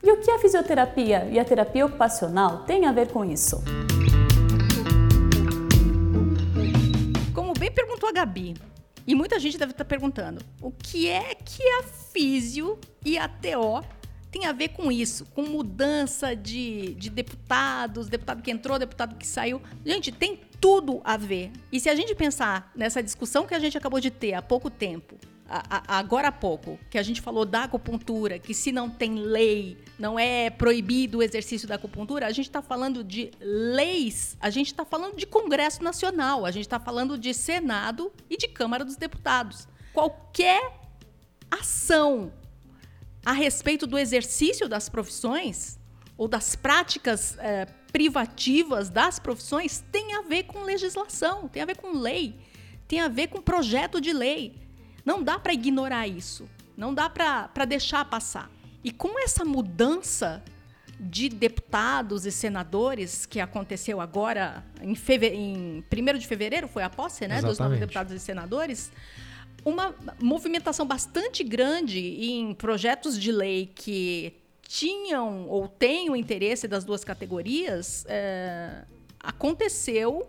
E 0.03 0.11
o 0.11 0.17
que 0.23 0.31
a 0.31 0.39
fisioterapia 0.39 1.29
e 1.31 1.39
a 1.39 1.45
terapia 1.45 1.85
ocupacional 1.85 2.65
têm 2.65 2.87
a 2.87 2.93
ver 2.93 3.13
com 3.13 3.27
isso? 3.27 3.63
Como 7.35 7.53
bem 7.53 7.71
perguntou 7.71 8.09
a 8.09 8.13
Gabi, 8.13 8.55
e 9.07 9.15
muita 9.15 9.39
gente 9.39 9.57
deve 9.57 9.73
estar 9.73 9.85
perguntando, 9.85 10.41
o 10.61 10.71
que 10.71 11.09
é 11.09 11.35
que 11.35 11.63
a 11.63 11.83
físio 11.83 12.79
e 13.05 13.17
a 13.17 13.29
TO 13.29 13.85
tem 14.31 14.45
a 14.47 14.53
ver 14.53 14.69
com 14.69 14.93
isso, 14.93 15.25
com 15.27 15.43
mudança 15.43 16.35
de, 16.35 16.95
de 16.95 17.09
deputados, 17.09 18.09
deputado 18.09 18.43
que 18.43 18.51
entrou, 18.51 18.79
deputado 18.79 19.17
que 19.17 19.27
saiu. 19.27 19.63
Gente, 19.85 20.13
tem 20.13 20.41
tudo 20.61 21.01
a 21.05 21.17
ver. 21.17 21.51
E 21.73 21.81
se 21.81 21.89
a 21.89 21.95
gente 21.95 22.15
pensar 22.15 22.71
nessa 22.75 23.03
discussão 23.03 23.47
que 23.47 23.55
a 23.55 23.59
gente 23.59 23.79
acabou 23.79 24.01
de 24.01 24.11
ter 24.11 24.35
há 24.35 24.43
pouco 24.43 24.69
tempo, 24.69 25.17
agora 25.49 26.29
há 26.29 26.33
pouco, 26.33 26.79
que 26.91 26.99
a 26.99 27.03
gente 27.03 27.21
falou 27.21 27.45
da 27.45 27.65
acupuntura, 27.65 28.39
que 28.39 28.53
se 28.53 28.73
não 28.73 28.91
tem 28.91 29.15
lei, 29.15 29.79
não 29.99 30.19
é 30.19 30.51
proibido 30.51 31.19
o 31.19 31.23
exercício 31.23 31.69
da 31.69 31.77
acupuntura, 31.77 32.27
a 32.27 32.33
gente 32.33 32.47
está 32.47 32.61
falando 32.61 33.05
de 33.05 33.31
leis, 33.41 34.37
a 34.41 34.51
gente 34.51 34.69
está 34.69 34.85
falando 34.85 35.17
de 35.17 35.27
Congresso 35.27 35.83
Nacional, 35.83 36.45
a 36.45 36.51
gente 36.51 36.67
está 36.67 36.81
falando 36.81 37.17
de 37.17 37.33
Senado 37.33 38.13
e 38.29 38.37
de 38.37 38.49
Câmara 38.49 38.85
dos 38.85 38.97
Deputados. 38.97 39.69
Qualquer 39.93 40.81
ação 41.51 42.33
a 43.25 43.33
respeito 43.33 43.87
do 43.87 43.99
exercício 43.99 44.69
das 44.69 44.89
profissões 44.89 45.79
ou 46.17 46.29
das 46.29 46.57
práticas 46.57 47.37
é, 47.39 47.67
privativas 47.93 48.91
das 48.91 49.19
profissões 49.19 49.85
tem 49.91 50.15
a 50.15 50.23
ver 50.23 50.45
com 50.45 50.63
legislação, 50.63 51.49
tem 51.49 51.63
a 51.63 51.67
ver 51.67 51.77
com 51.77 51.99
lei, 51.99 52.37
tem 52.87 53.01
a 53.01 53.09
ver 53.09 53.29
com 53.29 53.41
projeto 53.41 54.01
de 54.01 54.13
lei. 54.13 54.66
Não 55.07 55.23
dá 55.23 55.39
para 55.39 55.55
ignorar 55.55 56.09
isso, 56.09 56.51
não 56.77 56.93
dá 56.93 57.09
para 57.09 57.65
deixar 57.65 58.05
passar. 58.05 58.51
E 58.83 58.91
com 58.91 59.19
essa 59.21 59.45
mudança 59.45 60.43
de 60.99 61.29
deputados 61.29 62.27
e 62.27 62.33
senadores 62.33 63.25
que 63.25 63.39
aconteceu 63.39 64.01
agora 64.01 64.65
em, 64.81 64.97
feve... 64.97 65.29
em 65.29 65.85
1 65.93 66.19
de 66.19 66.27
fevereiro, 66.27 66.67
foi 66.67 66.83
a 66.83 66.91
posse 66.91 67.29
né, 67.29 67.41
dos 67.41 67.59
novos 67.59 67.79
deputados 67.79 68.13
e 68.13 68.19
senadores, 68.19 68.91
uma 69.65 69.95
movimentação 70.21 70.87
bastante 70.87 71.45
grande 71.45 71.99
em 71.99 72.55
projetos 72.55 73.19
de 73.19 73.31
lei 73.31 73.71
que 73.75 74.35
tinham 74.63 75.47
ou 75.49 75.69
têm 75.69 76.11
o 76.11 76.17
interesse 76.17 76.67
das 76.67 76.85
duas 76.85 77.05
categorias, 77.05 78.05
é, 78.09 78.83
aconteceu 79.21 80.27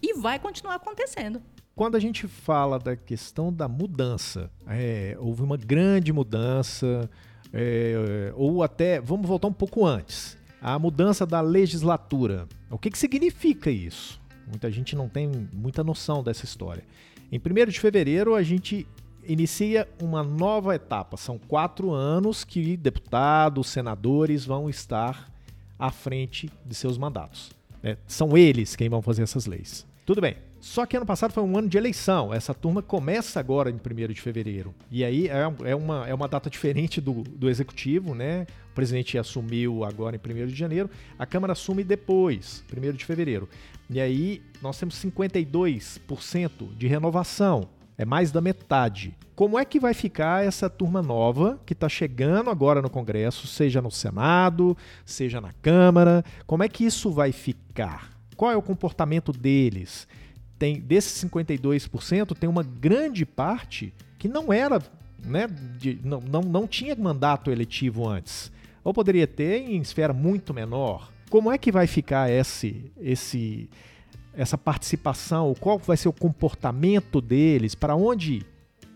e 0.00 0.14
vai 0.14 0.38
continuar 0.38 0.76
acontecendo. 0.76 1.42
Quando 1.74 1.96
a 1.96 2.00
gente 2.00 2.28
fala 2.28 2.78
da 2.78 2.94
questão 2.96 3.52
da 3.52 3.66
mudança, 3.66 4.50
é, 4.66 5.16
houve 5.18 5.42
uma 5.42 5.56
grande 5.56 6.12
mudança, 6.12 7.08
é, 7.52 8.32
ou 8.36 8.62
até, 8.62 9.00
vamos 9.00 9.26
voltar 9.26 9.48
um 9.48 9.52
pouco 9.52 9.86
antes, 9.86 10.36
a 10.60 10.78
mudança 10.78 11.24
da 11.24 11.40
legislatura. 11.40 12.46
O 12.70 12.78
que, 12.78 12.90
que 12.90 12.98
significa 12.98 13.70
isso? 13.70 14.20
Muita 14.46 14.70
gente 14.70 14.94
não 14.94 15.08
tem 15.08 15.30
muita 15.52 15.82
noção 15.82 16.22
dessa 16.22 16.44
história. 16.44 16.84
Em 17.32 17.38
1 17.38 17.70
de 17.70 17.80
fevereiro, 17.80 18.34
a 18.34 18.42
gente 18.42 18.86
inicia 19.24 19.88
uma 20.02 20.22
nova 20.22 20.74
etapa. 20.74 21.16
São 21.16 21.38
quatro 21.38 21.92
anos 21.92 22.44
que 22.44 22.76
deputados, 22.76 23.68
senadores 23.68 24.44
vão 24.44 24.68
estar 24.68 25.30
à 25.78 25.90
frente 25.90 26.50
de 26.66 26.74
seus 26.74 26.98
mandatos. 26.98 27.52
É, 27.82 27.96
são 28.06 28.36
eles 28.36 28.76
quem 28.76 28.88
vão 28.88 29.00
fazer 29.00 29.22
essas 29.22 29.46
leis. 29.46 29.86
Tudo 30.04 30.20
bem. 30.20 30.49
Só 30.60 30.84
que 30.84 30.96
ano 30.96 31.06
passado 31.06 31.32
foi 31.32 31.42
um 31.42 31.56
ano 31.56 31.68
de 31.68 31.78
eleição. 31.78 32.32
Essa 32.32 32.52
turma 32.52 32.82
começa 32.82 33.40
agora 33.40 33.70
em 33.70 33.74
1 33.74 34.12
de 34.12 34.20
fevereiro. 34.20 34.74
E 34.90 35.02
aí 35.02 35.26
é, 35.28 35.50
é, 35.64 35.74
uma, 35.74 36.06
é 36.06 36.14
uma 36.14 36.28
data 36.28 36.50
diferente 36.50 37.00
do, 37.00 37.22
do 37.22 37.48
executivo, 37.48 38.14
né? 38.14 38.46
O 38.70 38.74
presidente 38.74 39.16
assumiu 39.16 39.84
agora 39.84 40.16
em 40.16 40.42
1 40.42 40.46
de 40.46 40.54
janeiro, 40.54 40.90
a 41.18 41.26
Câmara 41.26 41.54
assume 41.54 41.82
depois, 41.82 42.62
1 42.70 42.92
de 42.92 43.04
fevereiro. 43.04 43.48
E 43.88 44.00
aí 44.00 44.42
nós 44.62 44.78
temos 44.78 44.94
52% 45.02 46.76
de 46.76 46.86
renovação 46.86 47.68
é 48.00 48.04
mais 48.06 48.32
da 48.32 48.40
metade. 48.40 49.14
Como 49.36 49.58
é 49.58 49.64
que 49.66 49.78
vai 49.78 49.92
ficar 49.92 50.42
essa 50.42 50.70
turma 50.70 51.02
nova 51.02 51.60
que 51.66 51.74
está 51.74 51.86
chegando 51.86 52.48
agora 52.48 52.80
no 52.80 52.88
Congresso, 52.88 53.46
seja 53.46 53.82
no 53.82 53.90
Senado, 53.90 54.74
seja 55.04 55.38
na 55.38 55.52
Câmara? 55.60 56.24
Como 56.46 56.62
é 56.62 56.68
que 56.68 56.82
isso 56.82 57.10
vai 57.10 57.30
ficar? 57.30 58.10
Qual 58.34 58.50
é 58.50 58.56
o 58.56 58.62
comportamento 58.62 59.32
deles? 59.32 60.08
Tem 60.60 60.78
desses 60.78 61.24
52%, 61.24 62.36
tem 62.36 62.46
uma 62.46 62.62
grande 62.62 63.24
parte 63.24 63.94
que 64.18 64.28
não 64.28 64.52
era, 64.52 64.78
né, 65.24 65.46
de, 65.78 65.98
não, 66.04 66.20
não, 66.20 66.42
não 66.42 66.66
tinha 66.66 66.94
mandato 66.94 67.50
eletivo 67.50 68.06
antes. 68.06 68.52
Ou 68.84 68.92
poderia 68.92 69.26
ter 69.26 69.62
em 69.62 69.80
esfera 69.80 70.12
muito 70.12 70.52
menor. 70.52 71.10
Como 71.30 71.50
é 71.50 71.56
que 71.56 71.72
vai 71.72 71.86
ficar 71.86 72.30
esse 72.30 72.92
esse 73.00 73.70
essa 74.34 74.58
participação, 74.58 75.54
qual 75.58 75.78
vai 75.78 75.96
ser 75.96 76.10
o 76.10 76.12
comportamento 76.12 77.22
deles, 77.22 77.74
para 77.74 77.96
onde 77.96 78.44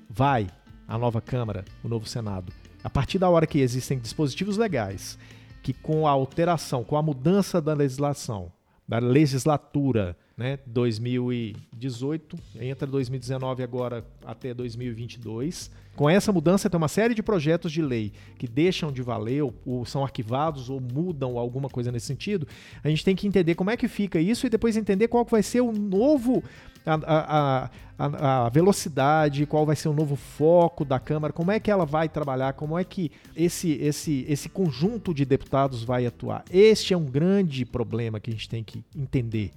vai 0.09 0.47
a 0.87 0.99
nova 0.99 1.23
Câmara, 1.23 1.64
o 1.83 1.88
novo 1.88 2.06
Senado. 2.06 2.52
A 2.83 2.90
partir 2.90 3.18
da 3.18 3.30
hora 3.30 3.47
que 3.47 3.61
existem 3.61 3.99
dispositivos 3.99 4.59
legais 4.59 5.18
que 5.62 5.73
com 5.73 6.06
a 6.06 6.11
alteração, 6.11 6.85
com 6.85 6.94
a 6.94 7.02
mudança 7.02 7.59
da 7.59 7.73
legislação, 7.73 8.52
da 8.87 8.99
legislatura, 8.99 10.14
né, 10.36 10.58
2018, 10.66 12.36
entre 12.60 12.86
2019 12.86 13.62
agora 13.62 14.04
até 14.24 14.52
2022. 14.52 15.70
Com 15.94 16.10
essa 16.10 16.32
mudança, 16.32 16.68
tem 16.68 16.76
uma 16.76 16.88
série 16.88 17.14
de 17.14 17.22
projetos 17.22 17.70
de 17.70 17.80
lei 17.80 18.12
que 18.36 18.48
deixam 18.48 18.90
de 18.90 19.00
valer 19.00 19.42
ou, 19.42 19.54
ou, 19.64 19.84
são 19.84 20.02
arquivados 20.02 20.68
ou 20.68 20.80
mudam 20.80 21.38
alguma 21.38 21.68
coisa 21.68 21.92
nesse 21.92 22.06
sentido. 22.06 22.48
A 22.82 22.88
gente 22.88 23.04
tem 23.04 23.14
que 23.14 23.28
entender 23.28 23.54
como 23.54 23.70
é 23.70 23.76
que 23.76 23.86
fica 23.86 24.18
isso 24.18 24.44
e 24.46 24.50
depois 24.50 24.76
entender 24.76 25.06
qual 25.06 25.24
vai 25.24 25.42
ser 25.42 25.60
o 25.60 25.70
novo 25.70 26.42
a, 26.84 26.94
a, 26.94 27.70
a, 27.96 28.46
a, 28.46 28.48
velocidade, 28.48 29.46
qual 29.46 29.64
vai 29.64 29.76
ser 29.76 29.88
o 29.88 29.92
novo 29.92 30.16
foco 30.16 30.84
da 30.84 30.98
Câmara, 30.98 31.32
como 31.32 31.52
é 31.52 31.60
que 31.60 31.70
ela 31.70 31.86
vai 31.86 32.08
trabalhar, 32.08 32.54
como 32.54 32.76
é 32.76 32.84
que 32.84 33.12
esse, 33.36 33.72
esse, 33.74 34.26
esse 34.28 34.48
conjunto 34.48 35.14
de 35.14 35.24
deputados 35.24 35.84
vai 35.84 36.04
atuar. 36.04 36.44
Este 36.50 36.92
é 36.92 36.96
um 36.96 37.06
grande 37.06 37.64
problema 37.64 38.18
que 38.18 38.30
a 38.30 38.32
gente 38.32 38.48
tem 38.48 38.64
que 38.64 38.84
entender. 38.96 39.52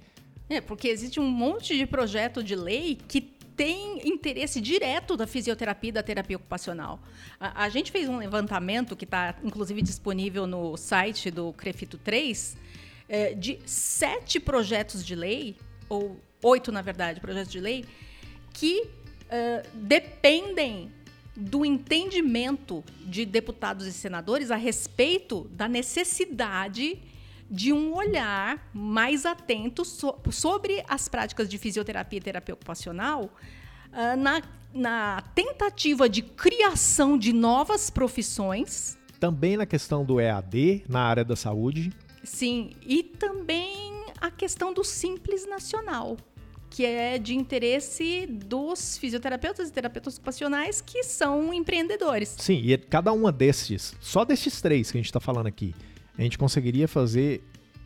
É, 0.48 0.60
porque 0.60 0.88
existe 0.88 1.20
um 1.20 1.28
monte 1.28 1.76
de 1.76 1.86
projeto 1.86 2.42
de 2.42 2.56
lei 2.56 2.98
que 3.06 3.20
tem 3.58 4.08
interesse 4.08 4.60
direto 4.60 5.16
da 5.16 5.26
fisioterapia 5.26 5.88
e 5.88 5.92
da 5.92 6.02
terapia 6.02 6.36
ocupacional. 6.36 7.00
A, 7.40 7.64
a 7.64 7.68
gente 7.68 7.90
fez 7.90 8.08
um 8.08 8.16
levantamento 8.16 8.94
que 8.94 9.04
está, 9.04 9.34
inclusive, 9.42 9.82
disponível 9.82 10.46
no 10.46 10.76
site 10.76 11.30
do 11.30 11.52
Crefito 11.52 11.98
3, 11.98 12.56
é, 13.08 13.34
de 13.34 13.58
sete 13.66 14.38
projetos 14.38 15.04
de 15.04 15.14
lei, 15.14 15.56
ou 15.88 16.20
oito, 16.42 16.70
na 16.70 16.82
verdade, 16.82 17.20
projetos 17.20 17.50
de 17.50 17.58
lei, 17.58 17.84
que 18.52 18.82
uh, 18.82 19.68
dependem 19.74 20.92
do 21.36 21.64
entendimento 21.64 22.84
de 23.00 23.24
deputados 23.24 23.86
e 23.86 23.92
senadores 23.92 24.50
a 24.50 24.56
respeito 24.56 25.48
da 25.52 25.68
necessidade 25.68 26.98
de 27.50 27.72
um 27.72 27.94
olhar 27.94 28.68
mais 28.74 29.24
atento 29.24 29.84
so 29.84 30.14
sobre 30.30 30.84
as 30.88 31.08
práticas 31.08 31.48
de 31.48 31.56
fisioterapia 31.56 32.18
e 32.18 32.22
terapia 32.22 32.54
ocupacional 32.54 33.24
uh, 33.24 34.16
na, 34.16 34.42
na 34.72 35.22
tentativa 35.34 36.08
de 36.08 36.22
criação 36.22 37.16
de 37.16 37.32
novas 37.32 37.88
profissões. 37.88 38.98
Também 39.18 39.56
na 39.56 39.66
questão 39.66 40.04
do 40.04 40.20
EAD 40.20 40.84
na 40.88 41.00
área 41.00 41.24
da 41.24 41.34
saúde. 41.34 41.92
Sim, 42.22 42.72
e 42.84 43.02
também 43.02 44.04
a 44.20 44.30
questão 44.30 44.72
do 44.72 44.84
Simples 44.84 45.48
Nacional, 45.48 46.16
que 46.68 46.84
é 46.84 47.18
de 47.18 47.34
interesse 47.34 48.26
dos 48.26 48.98
fisioterapeutas 48.98 49.70
e 49.70 49.72
terapeutas 49.72 50.16
ocupacionais 50.16 50.80
que 50.80 51.02
são 51.02 51.52
empreendedores. 51.54 52.36
Sim, 52.38 52.60
e 52.62 52.76
cada 52.76 53.12
uma 53.12 53.32
desses, 53.32 53.94
só 54.00 54.24
desses 54.24 54.60
três 54.60 54.90
que 54.90 54.98
a 54.98 55.00
gente 55.00 55.06
está 55.06 55.20
falando 55.20 55.46
aqui, 55.46 55.74
a 56.18 56.22
gente 56.22 56.36
conseguiria 56.36 56.88
fazer 56.88 57.42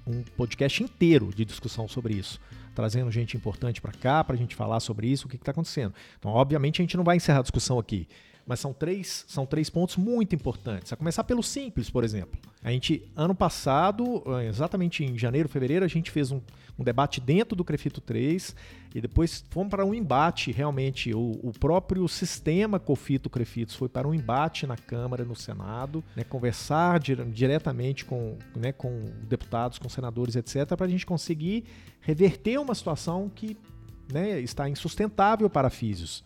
um 0.07 0.23
podcast 0.23 0.83
inteiro 0.83 1.31
de 1.35 1.45
discussão 1.45 1.87
sobre 1.87 2.15
isso, 2.15 2.41
trazendo 2.75 3.11
gente 3.11 3.37
importante 3.37 3.81
para 3.81 3.93
cá 3.93 4.25
para 4.25 4.35
a 4.35 4.39
gente 4.39 4.57
falar 4.57 4.81
sobre 4.81 5.07
isso, 5.07 5.27
o 5.27 5.29
que 5.29 5.37
está 5.37 5.53
acontecendo. 5.53 5.95
Então, 6.19 6.31
obviamente, 6.31 6.81
a 6.81 6.83
gente 6.83 6.97
não 6.97 7.05
vai 7.05 7.17
encerrar 7.17 7.41
a 7.41 7.43
discussão 7.43 7.79
aqui, 7.79 8.09
mas 8.47 8.59
são 8.59 8.73
três, 8.73 9.25
são 9.29 9.47
três 9.47 9.71
pontos 9.71 9.97
muito 9.97 10.35
importantes. 10.35 10.93
A 10.93 10.97
começar 10.97 11.23
pelo 11.25 11.43
simples, 11.43 11.89
por 11.91 12.03
exemplo. 12.03 12.41
A 12.65 12.71
gente, 12.71 13.09
ano 13.15 13.35
passado, 13.35 14.23
eh, 14.41 14.49
exatamente 14.49 15.05
em 15.05 15.17
janeiro, 15.17 15.49
fevereiro, 15.49 15.85
a 15.85 15.89
gente 15.89 16.11
fez 16.11 16.33
um, 16.33 16.41
um 16.79 16.85
debate 16.85 17.21
dentro 17.21 17.55
do 17.55 17.65
Crefito 17.65 18.01
3 18.01 18.55
e 18.95 19.01
depois 19.01 19.45
fomos 19.51 19.71
para 19.71 19.85
um 19.85 19.95
embate, 19.95 20.53
realmente. 20.53 21.15
O, 21.15 21.39
o 21.43 21.53
próprio 21.53 22.07
sistema 22.09 22.79
Cofito 22.79 23.31
Crefitos 23.31 23.75
foi 23.75 23.89
para 23.89 24.07
um 24.07 24.15
embate 24.15 24.67
na 24.67 24.77
Câmara, 24.77 25.25
no 25.25 25.35
Senado, 25.35 26.03
né, 26.17 26.25
conversar 26.25 26.99
dire, 26.99 27.25
diretamente 27.27 28.05
com, 28.05 28.37
né, 28.57 28.73
com 28.73 29.05
deputados, 29.23 29.79
com 29.79 29.89
senadores, 29.89 30.37
etc., 30.37 30.77
para 30.77 30.87
a 30.87 30.89
gente 30.89 31.07
conseguir 31.07 31.65
reverter 32.01 32.59
uma 32.59 32.75
situação 32.75 33.31
que 33.35 33.57
né, 34.13 34.41
está 34.41 34.69
insustentável 34.69 35.49
para 35.49 35.71
físios. 35.71 36.25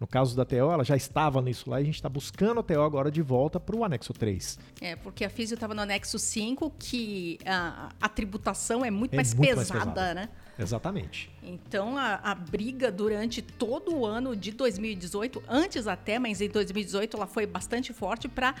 No 0.00 0.06
caso 0.06 0.36
da 0.36 0.44
TO, 0.44 0.56
ela 0.56 0.84
já 0.84 0.96
estava 0.96 1.42
nisso 1.42 1.68
lá 1.68 1.80
e 1.80 1.82
a 1.82 1.86
gente 1.86 1.96
está 1.96 2.08
buscando 2.08 2.60
a 2.60 2.62
TO 2.62 2.80
agora 2.80 3.10
de 3.10 3.20
volta 3.20 3.58
para 3.58 3.74
o 3.74 3.84
anexo 3.84 4.12
3. 4.12 4.58
É, 4.80 4.94
porque 4.94 5.24
a 5.24 5.30
Físio 5.30 5.54
estava 5.54 5.74
no 5.74 5.82
anexo 5.82 6.18
5, 6.18 6.72
que 6.78 7.38
a, 7.44 7.88
a 8.00 8.08
tributação 8.08 8.84
é 8.84 8.90
muito, 8.90 9.14
é 9.14 9.16
mais, 9.16 9.34
muito 9.34 9.48
pesada, 9.48 9.74
mais, 9.74 9.88
pesada, 9.88 10.14
né? 10.14 10.28
Exatamente. 10.58 11.30
Então, 11.42 11.96
a, 11.96 12.14
a, 12.16 12.34
briga 12.34 12.90
durante 12.90 13.40
todo 13.40 13.94
o 13.94 14.04
ano 14.04 14.34
de 14.34 14.50
2018, 14.50 15.42
antes 15.48 15.86
até, 15.86 16.18
mas 16.18 16.40
em 16.40 16.48
2018 16.48 17.16
ela 17.16 17.26
foi 17.26 17.46
bastante 17.46 17.92
forte 17.92 18.28
para 18.28 18.54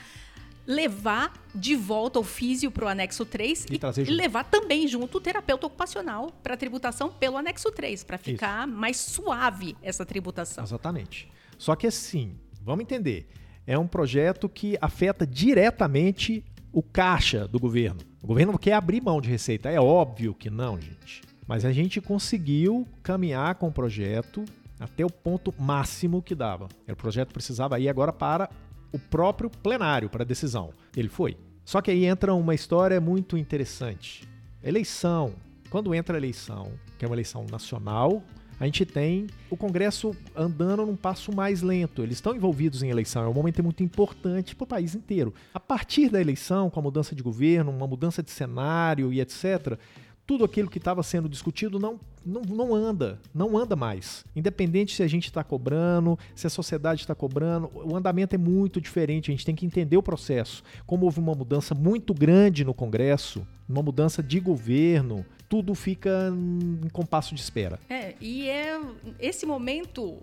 levar 0.68 1.32
de 1.54 1.74
volta 1.74 2.20
o 2.20 2.22
físio 2.22 2.70
para 2.70 2.84
o 2.84 2.88
anexo 2.88 3.24
3 3.24 3.66
e, 3.70 4.02
e 4.02 4.10
levar 4.10 4.44
também 4.44 4.86
junto 4.86 5.16
o 5.16 5.20
terapeuta 5.20 5.66
ocupacional 5.66 6.30
para 6.42 6.52
a 6.52 6.56
tributação 6.58 7.10
pelo 7.10 7.38
anexo 7.38 7.72
3, 7.72 8.04
para 8.04 8.18
ficar 8.18 8.68
Isso. 8.68 8.76
mais 8.76 8.98
suave 8.98 9.74
essa 9.82 10.04
tributação. 10.04 10.62
Exatamente. 10.62 11.26
Só 11.56 11.74
que 11.74 11.86
assim, 11.86 12.36
vamos 12.62 12.82
entender, 12.82 13.30
é 13.66 13.78
um 13.78 13.86
projeto 13.86 14.46
que 14.46 14.76
afeta 14.78 15.26
diretamente 15.26 16.44
o 16.70 16.82
caixa 16.82 17.48
do 17.48 17.58
governo. 17.58 18.00
O 18.22 18.26
governo 18.26 18.52
não 18.52 18.58
quer 18.58 18.74
abrir 18.74 19.00
mão 19.00 19.22
de 19.22 19.30
receita, 19.30 19.70
é 19.70 19.80
óbvio 19.80 20.34
que 20.34 20.50
não, 20.50 20.78
gente. 20.78 21.22
Mas 21.46 21.64
a 21.64 21.72
gente 21.72 21.98
conseguiu 21.98 22.86
caminhar 23.02 23.54
com 23.54 23.68
o 23.68 23.72
projeto 23.72 24.44
até 24.78 25.02
o 25.02 25.10
ponto 25.10 25.52
máximo 25.58 26.20
que 26.20 26.34
dava. 26.34 26.68
O 26.86 26.94
projeto 26.94 27.32
precisava 27.32 27.80
ir 27.80 27.88
agora 27.88 28.12
para 28.12 28.50
o 28.92 28.98
próprio 28.98 29.50
plenário 29.50 30.08
para 30.08 30.24
decisão. 30.24 30.70
Ele 30.96 31.08
foi. 31.08 31.36
Só 31.64 31.80
que 31.80 31.90
aí 31.90 32.04
entra 32.04 32.34
uma 32.34 32.54
história 32.54 33.00
muito 33.00 33.36
interessante. 33.36 34.26
Eleição. 34.62 35.34
Quando 35.70 35.94
entra 35.94 36.16
a 36.16 36.18
eleição, 36.18 36.72
que 36.98 37.04
é 37.04 37.08
uma 37.08 37.14
eleição 37.14 37.44
nacional, 37.50 38.22
a 38.60 38.64
gente 38.64 38.84
tem 38.84 39.28
o 39.48 39.56
Congresso 39.56 40.16
andando 40.34 40.84
num 40.84 40.96
passo 40.96 41.34
mais 41.34 41.62
lento. 41.62 42.02
Eles 42.02 42.16
estão 42.16 42.34
envolvidos 42.34 42.82
em 42.82 42.90
eleição, 42.90 43.22
é 43.22 43.28
um 43.28 43.34
momento 43.34 43.62
muito 43.62 43.82
importante 43.84 44.56
para 44.56 44.64
o 44.64 44.66
país 44.66 44.94
inteiro. 44.94 45.32
A 45.54 45.60
partir 45.60 46.08
da 46.08 46.20
eleição, 46.20 46.68
com 46.68 46.80
a 46.80 46.82
mudança 46.82 47.14
de 47.14 47.22
governo, 47.22 47.70
uma 47.70 47.86
mudança 47.86 48.22
de 48.22 48.30
cenário 48.30 49.12
e 49.12 49.20
etc., 49.20 49.78
tudo 50.26 50.44
aquilo 50.44 50.68
que 50.68 50.78
estava 50.78 51.02
sendo 51.02 51.28
discutido 51.28 51.78
não, 51.78 51.98
não, 52.28 52.42
não 52.42 52.74
anda, 52.74 53.18
não 53.34 53.56
anda 53.56 53.74
mais. 53.74 54.24
Independente 54.36 54.94
se 54.94 55.02
a 55.02 55.06
gente 55.06 55.24
está 55.24 55.42
cobrando, 55.42 56.18
se 56.34 56.46
a 56.46 56.50
sociedade 56.50 57.00
está 57.00 57.14
cobrando, 57.14 57.70
o 57.74 57.96
andamento 57.96 58.34
é 58.34 58.38
muito 58.38 58.80
diferente. 58.80 59.30
A 59.30 59.34
gente 59.34 59.46
tem 59.46 59.54
que 59.54 59.64
entender 59.64 59.96
o 59.96 60.02
processo. 60.02 60.62
Como 60.86 61.06
houve 61.06 61.18
uma 61.18 61.34
mudança 61.34 61.74
muito 61.74 62.12
grande 62.12 62.64
no 62.64 62.74
Congresso, 62.74 63.46
uma 63.68 63.82
mudança 63.82 64.22
de 64.22 64.38
governo, 64.38 65.24
tudo 65.48 65.74
fica 65.74 66.30
em 66.30 66.88
compasso 66.90 67.34
de 67.34 67.40
espera. 67.40 67.80
É, 67.88 68.14
e 68.20 68.48
é 68.48 68.78
esse 69.18 69.46
momento, 69.46 70.18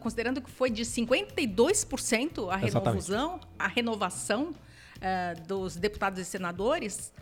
considerando 0.00 0.42
que 0.42 0.50
foi 0.50 0.70
de 0.70 0.82
52% 0.82 2.48
a 2.50 2.56
renovação, 2.56 3.40
a 3.56 3.68
renovação 3.68 4.50
uh, 4.50 5.46
dos 5.46 5.76
deputados 5.76 6.18
e 6.18 6.24
senadores, 6.24 7.12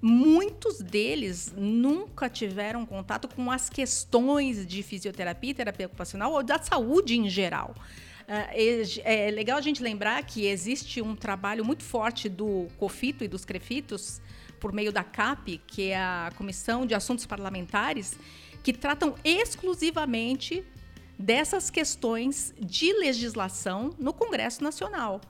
muitos 0.00 0.80
deles 0.80 1.52
nunca 1.56 2.28
tiveram 2.28 2.86
contato 2.86 3.28
com 3.28 3.50
as 3.50 3.68
questões 3.68 4.66
de 4.66 4.82
fisioterapia, 4.82 5.54
terapia 5.54 5.86
ocupacional 5.86 6.32
ou 6.32 6.42
da 6.42 6.58
saúde 6.58 7.16
em 7.16 7.28
geral. 7.28 7.74
É, 8.26 8.82
é 9.04 9.30
legal 9.30 9.56
a 9.56 9.60
gente 9.60 9.82
lembrar 9.82 10.22
que 10.24 10.46
existe 10.46 11.00
um 11.00 11.16
trabalho 11.16 11.64
muito 11.64 11.82
forte 11.82 12.28
do 12.28 12.68
COFITO 12.76 13.24
e 13.24 13.28
dos 13.28 13.44
CREFITOS, 13.44 14.20
por 14.60 14.72
meio 14.72 14.92
da 14.92 15.02
CAP, 15.02 15.58
que 15.66 15.90
é 15.90 15.96
a 15.96 16.30
Comissão 16.36 16.84
de 16.84 16.94
Assuntos 16.94 17.24
Parlamentares, 17.24 18.18
que 18.62 18.72
tratam 18.72 19.14
exclusivamente 19.24 20.64
dessas 21.18 21.70
questões 21.70 22.54
de 22.60 22.92
legislação 22.92 23.94
no 23.98 24.12
Congresso 24.12 24.62
Nacional. 24.62 25.20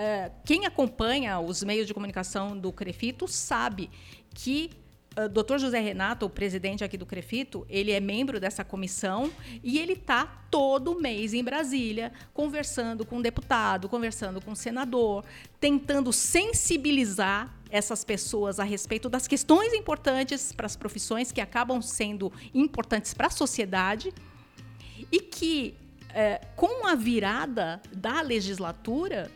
Uh, 0.00 0.32
quem 0.46 0.64
acompanha 0.64 1.38
os 1.40 1.62
meios 1.62 1.86
de 1.86 1.92
comunicação 1.92 2.56
do 2.56 2.72
Crefito 2.72 3.28
sabe 3.28 3.90
que 4.32 4.70
o 5.14 5.24
uh, 5.24 5.28
Dr. 5.28 5.58
José 5.58 5.78
Renato, 5.78 6.24
o 6.24 6.30
presidente 6.30 6.82
aqui 6.82 6.96
do 6.96 7.04
Crefito, 7.04 7.66
ele 7.68 7.90
é 7.92 8.00
membro 8.00 8.40
dessa 8.40 8.64
comissão 8.64 9.30
e 9.62 9.78
ele 9.78 9.92
está 9.92 10.24
todo 10.50 10.98
mês 10.98 11.34
em 11.34 11.44
Brasília, 11.44 12.14
conversando 12.32 13.04
com 13.04 13.20
deputado, 13.20 13.90
conversando 13.90 14.40
com 14.40 14.54
senador, 14.54 15.22
tentando 15.60 16.14
sensibilizar 16.14 17.54
essas 17.68 18.02
pessoas 18.02 18.58
a 18.58 18.64
respeito 18.64 19.06
das 19.06 19.28
questões 19.28 19.74
importantes 19.74 20.50
para 20.50 20.64
as 20.64 20.76
profissões 20.76 21.30
que 21.30 21.42
acabam 21.42 21.82
sendo 21.82 22.32
importantes 22.54 23.12
para 23.12 23.26
a 23.26 23.30
sociedade 23.30 24.14
e 25.12 25.20
que, 25.20 25.74
uh, 26.04 26.46
com 26.56 26.86
a 26.86 26.94
virada 26.94 27.82
da 27.94 28.22
legislatura, 28.22 29.30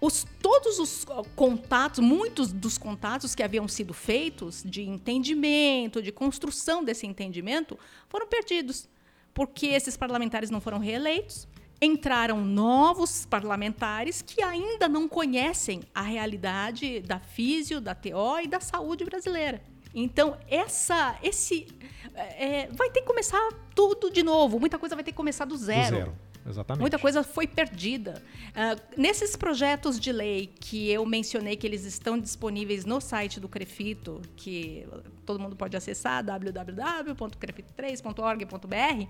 os, 0.00 0.24
todos 0.40 0.78
os 0.78 1.04
contatos, 1.34 1.98
muitos 1.98 2.52
dos 2.52 2.78
contatos 2.78 3.34
que 3.34 3.42
haviam 3.42 3.66
sido 3.66 3.92
feitos 3.92 4.62
de 4.64 4.82
entendimento, 4.82 6.00
de 6.00 6.12
construção 6.12 6.84
desse 6.84 7.06
entendimento, 7.06 7.78
foram 8.08 8.26
perdidos, 8.26 8.88
porque 9.34 9.66
esses 9.66 9.96
parlamentares 9.96 10.50
não 10.50 10.60
foram 10.60 10.78
reeleitos. 10.78 11.48
Entraram 11.80 12.40
novos 12.40 13.24
parlamentares 13.26 14.20
que 14.20 14.42
ainda 14.42 14.88
não 14.88 15.08
conhecem 15.08 15.82
a 15.94 16.02
realidade 16.02 17.00
da 17.00 17.20
físio, 17.20 17.80
da 17.80 17.94
TO 17.94 18.40
e 18.42 18.48
da 18.48 18.58
saúde 18.58 19.04
brasileira. 19.04 19.62
Então, 19.94 20.36
essa, 20.48 21.16
esse 21.22 21.66
é, 22.14 22.68
vai 22.72 22.90
ter 22.90 23.00
que 23.00 23.06
começar 23.06 23.40
tudo 23.74 24.10
de 24.10 24.22
novo. 24.22 24.58
Muita 24.58 24.78
coisa 24.78 24.94
vai 24.94 25.04
ter 25.04 25.12
que 25.12 25.16
começar 25.16 25.44
do 25.44 25.56
zero. 25.56 25.96
Do 25.96 26.04
zero. 26.04 26.27
Exatamente. 26.48 26.80
Muita 26.80 26.98
coisa 26.98 27.22
foi 27.22 27.46
perdida. 27.46 28.22
Uh, 28.50 28.80
nesses 28.96 29.36
projetos 29.36 30.00
de 30.00 30.10
lei 30.10 30.50
que 30.60 30.90
eu 30.90 31.04
mencionei 31.04 31.56
que 31.56 31.66
eles 31.66 31.84
estão 31.84 32.18
disponíveis 32.18 32.84
no 32.84 33.00
site 33.00 33.38
do 33.38 33.48
Crefito, 33.48 34.20
que 34.36 34.86
todo 35.26 35.38
mundo 35.38 35.54
pode 35.54 35.76
acessar, 35.76 36.24
www.crefito3.org.br, 36.24 39.06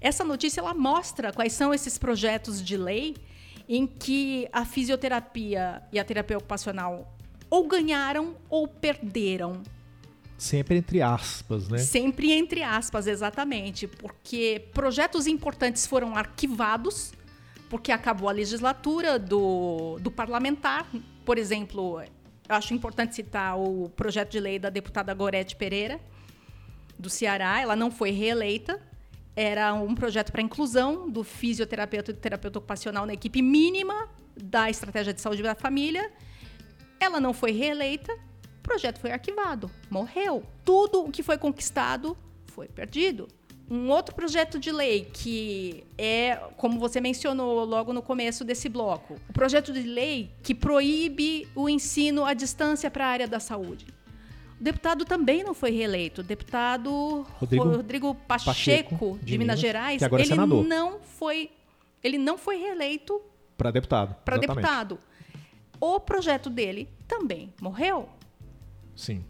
essa 0.00 0.24
notícia 0.24 0.60
ela 0.60 0.74
mostra 0.74 1.32
quais 1.32 1.52
são 1.52 1.72
esses 1.72 1.96
projetos 1.96 2.60
de 2.62 2.76
lei 2.76 3.16
em 3.68 3.86
que 3.86 4.48
a 4.52 4.64
fisioterapia 4.64 5.82
e 5.92 5.98
a 5.98 6.04
terapia 6.04 6.38
ocupacional 6.38 7.14
ou 7.50 7.66
ganharam 7.66 8.36
ou 8.48 8.68
perderam 8.68 9.62
Sempre 10.38 10.76
entre 10.76 11.02
aspas, 11.02 11.68
né? 11.68 11.78
Sempre 11.78 12.30
entre 12.30 12.62
aspas, 12.62 13.08
exatamente. 13.08 13.88
Porque 13.88 14.68
projetos 14.72 15.26
importantes 15.26 15.84
foram 15.84 16.14
arquivados, 16.14 17.12
porque 17.68 17.90
acabou 17.90 18.28
a 18.28 18.32
legislatura 18.32 19.18
do, 19.18 19.98
do 20.00 20.12
parlamentar. 20.12 20.86
Por 21.24 21.38
exemplo, 21.38 22.00
eu 22.00 22.54
acho 22.54 22.72
importante 22.72 23.16
citar 23.16 23.58
o 23.58 23.88
projeto 23.96 24.30
de 24.30 24.38
lei 24.38 24.60
da 24.60 24.70
deputada 24.70 25.12
Gorete 25.12 25.56
Pereira, 25.56 26.00
do 26.96 27.10
Ceará. 27.10 27.60
Ela 27.60 27.74
não 27.74 27.90
foi 27.90 28.12
reeleita. 28.12 28.80
Era 29.34 29.74
um 29.74 29.92
projeto 29.92 30.30
para 30.30 30.40
inclusão 30.40 31.10
do 31.10 31.24
fisioterapeuta 31.24 32.12
e 32.12 32.14
do 32.14 32.20
terapeuta 32.20 32.60
ocupacional 32.60 33.04
na 33.04 33.14
equipe 33.14 33.42
mínima 33.42 34.08
da 34.40 34.70
estratégia 34.70 35.12
de 35.12 35.20
saúde 35.20 35.42
da 35.42 35.56
família. 35.56 36.12
Ela 37.00 37.20
não 37.20 37.34
foi 37.34 37.50
reeleita 37.50 38.27
projeto 38.68 38.98
foi 38.98 39.10
arquivado, 39.10 39.70
morreu. 39.90 40.42
Tudo 40.64 41.04
o 41.04 41.10
que 41.10 41.22
foi 41.22 41.38
conquistado 41.38 42.16
foi 42.46 42.68
perdido. 42.68 43.26
Um 43.70 43.90
outro 43.90 44.14
projeto 44.14 44.58
de 44.58 44.72
lei 44.72 45.08
que 45.12 45.84
é, 45.96 46.36
como 46.56 46.78
você 46.78 47.00
mencionou 47.00 47.64
logo 47.64 47.92
no 47.92 48.00
começo 48.00 48.44
desse 48.44 48.68
bloco, 48.68 49.18
o 49.28 49.32
projeto 49.32 49.72
de 49.72 49.82
lei 49.82 50.30
que 50.42 50.54
proíbe 50.54 51.46
o 51.54 51.68
ensino 51.68 52.24
à 52.24 52.32
distância 52.32 52.90
para 52.90 53.06
a 53.06 53.08
área 53.08 53.28
da 53.28 53.40
saúde. 53.40 53.86
O 54.58 54.62
deputado 54.62 55.04
também 55.04 55.44
não 55.44 55.54
foi 55.54 55.70
reeleito. 55.70 56.20
O 56.20 56.24
deputado 56.24 57.26
Rodrigo, 57.38 57.64
Rodrigo 57.64 58.14
Pacheco, 58.14 58.50
Pacheco, 58.50 59.18
de, 59.18 59.26
de 59.26 59.38
Minas, 59.38 59.38
Minas, 59.38 59.60
Gerais, 59.60 60.02
ele 60.02 60.32
é 60.32 60.36
não 60.36 61.00
foi 61.00 61.50
ele 62.02 62.16
não 62.16 62.38
foi 62.38 62.56
reeleito 62.56 63.20
para 63.56 63.70
deputado. 63.70 64.14
Para 64.24 64.36
deputado. 64.38 64.98
O 65.80 66.00
projeto 66.00 66.48
dele 66.48 66.88
também 67.06 67.52
morreu. 67.60 68.08
Sim. 68.98 69.24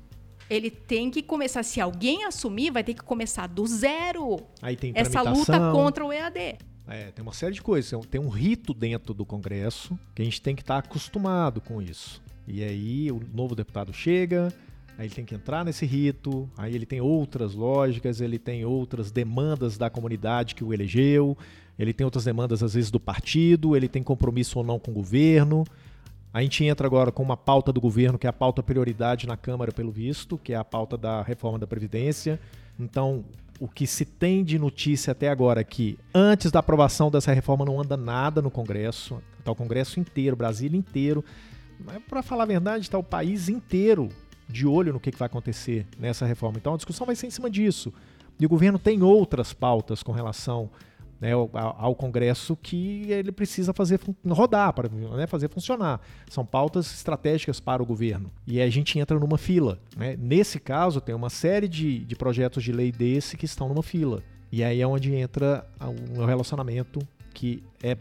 Ele 0.49 0.71
tem 0.71 1.11
que 1.11 1.23
começar, 1.23 1.63
se 1.63 1.79
alguém 1.79 2.25
assumir, 2.25 2.71
vai 2.71 2.83
ter 2.83 2.95
que 2.95 3.03
começar 3.03 3.47
do 3.47 3.67
zero. 3.67 4.41
Aí 4.63 4.77
tem 4.77 4.93
essa 4.95 5.21
luta 5.21 5.71
contra 5.73 6.05
o 6.07 6.11
EAD. 6.11 6.57
É, 6.89 7.11
tem 7.15 7.23
uma 7.23 7.35
série 7.35 7.53
de 7.53 7.61
coisas. 7.61 8.07
Tem 8.07 8.19
um 8.19 8.31
rito 8.31 8.73
dentro 8.73 9.13
do 9.13 9.27
Congresso 9.27 9.99
que 10.15 10.23
a 10.23 10.25
gente 10.25 10.41
tem 10.41 10.57
que 10.57 10.63
estar 10.63 10.81
tá 10.81 10.89
acostumado 10.89 11.61
com 11.61 11.83
isso. 11.83 12.23
E 12.47 12.65
aí 12.65 13.13
o 13.13 13.21
novo 13.35 13.55
deputado 13.55 13.93
chega, 13.93 14.51
aí 14.97 15.07
ele 15.07 15.15
tem 15.15 15.27
que 15.27 15.35
entrar 15.35 15.67
nesse 15.67 15.85
rito, 15.85 16.49
aí 16.57 16.75
ele 16.75 16.87
tem 16.87 16.99
outras 16.99 17.53
lógicas, 17.53 18.23
ele 18.23 18.39
tem 18.39 18.65
outras 18.65 19.11
demandas 19.11 19.77
da 19.77 19.91
comunidade 19.91 20.55
que 20.55 20.65
o 20.65 20.73
elegeu, 20.73 21.37
ele 21.79 21.93
tem 21.93 22.07
outras 22.07 22.25
demandas 22.25 22.63
às 22.63 22.73
vezes 22.73 22.91
do 22.91 22.99
partido, 22.99 23.77
ele 23.77 23.87
tem 23.87 24.03
compromisso 24.03 24.59
ou 24.59 24.65
não 24.65 24.79
com 24.79 24.93
o 24.93 24.95
governo. 24.95 25.63
A 26.33 26.43
gente 26.43 26.65
entra 26.65 26.87
agora 26.87 27.11
com 27.11 27.23
uma 27.23 27.37
pauta 27.37 27.73
do 27.73 27.81
governo, 27.81 28.19
que 28.19 28.27
é 28.27 28.31
a 28.31 28.33
pauta 28.33 28.63
prioridade 28.63 29.27
na 29.27 29.37
Câmara, 29.37 29.73
pelo 29.73 29.91
visto, 29.91 30.37
que 30.37 30.53
é 30.53 30.57
a 30.57 30.65
pauta 30.65 30.97
da 30.97 31.23
reforma 31.23 31.59
da 31.59 31.67
Previdência. 31.67 32.39
Então, 32.79 33.25
o 33.59 33.67
que 33.67 33.87
se 33.87 34.05
tem 34.05 34.45
de 34.45 34.59
notícia 34.59 35.13
até 35.13 35.29
agora 35.29 35.63
é 35.63 35.65
que 35.65 35.99
antes 36.15 36.53
da 36.53 36.61
aprovação 36.61 37.11
dessa 37.11 37.33
reforma 37.33 37.65
não 37.65 37.81
anda 37.81 37.97
nada 37.97 38.43
no 38.43 38.51
Congresso. 38.51 39.23
Está 39.39 39.51
o 39.51 39.57
Congresso 39.57 39.99
inteiro, 39.99 40.37
Brasília 40.37 40.79
inteiro. 40.79 41.25
Mas, 41.85 42.03
para 42.09 42.23
falar 42.23 42.43
a 42.45 42.47
verdade, 42.47 42.85
está 42.85 42.99
o 42.99 43.03
país 43.03 43.49
inteiro 43.49 44.11
de 44.49 44.67
olho 44.67 44.93
no 44.93 45.01
que, 45.01 45.11
que 45.11 45.19
vai 45.19 45.27
acontecer 45.27 45.87
nessa 45.99 46.27
reforma. 46.27 46.59
Então, 46.59 46.75
a 46.75 46.77
discussão 46.77 47.07
vai 47.07 47.17
ser 47.17 47.27
em 47.27 47.31
cima 47.31 47.51
disso. 47.51 47.93
E 48.39 48.47
o 48.47 48.49
governo 48.49 48.79
tem 48.79 49.03
outras 49.03 49.53
pautas 49.53 50.03
com 50.03 50.13
relação 50.13 50.71
né, 51.21 51.33
ao, 51.33 51.51
ao, 51.53 51.95
Congresso 51.95 52.57
que 52.57 53.11
ele 53.11 53.33
precisa 53.33 53.73
fazer 53.73 54.01
rodar, 54.29 54.73
para 54.73 54.89
né, 54.89 55.27
fazer 55.27 55.49
funcionar. 55.49 56.01
São 56.31 56.45
pautas 56.45 56.93
estratégicas 56.93 57.61
para 57.61 57.83
o 57.83 57.87
governo. 57.87 58.31
E 58.47 58.61
a 58.61 58.71
gente 58.71 58.99
entra 58.99 59.19
numa 59.19 59.39
fila. 59.39 59.79
Né? 59.97 60.17
Nesse 60.19 60.61
caso, 60.61 61.01
tem 61.01 61.15
uma 61.15 61.31
série 61.31 61.69
de, 61.69 62.01
de 62.01 62.17
projetos 62.17 62.63
de 62.63 62.73
lei 62.73 62.93
desse 62.93 63.37
que 63.37 63.45
estão 63.45 63.69
numa 63.69 63.83
fila. 63.83 64.23
E 64.51 64.63
aí 64.65 64.81
é 64.81 64.87
onde 64.87 65.15
entra 65.15 65.67
um 66.17 66.25
relacionamento 66.25 67.01
que 67.35 67.63
é 67.83 67.97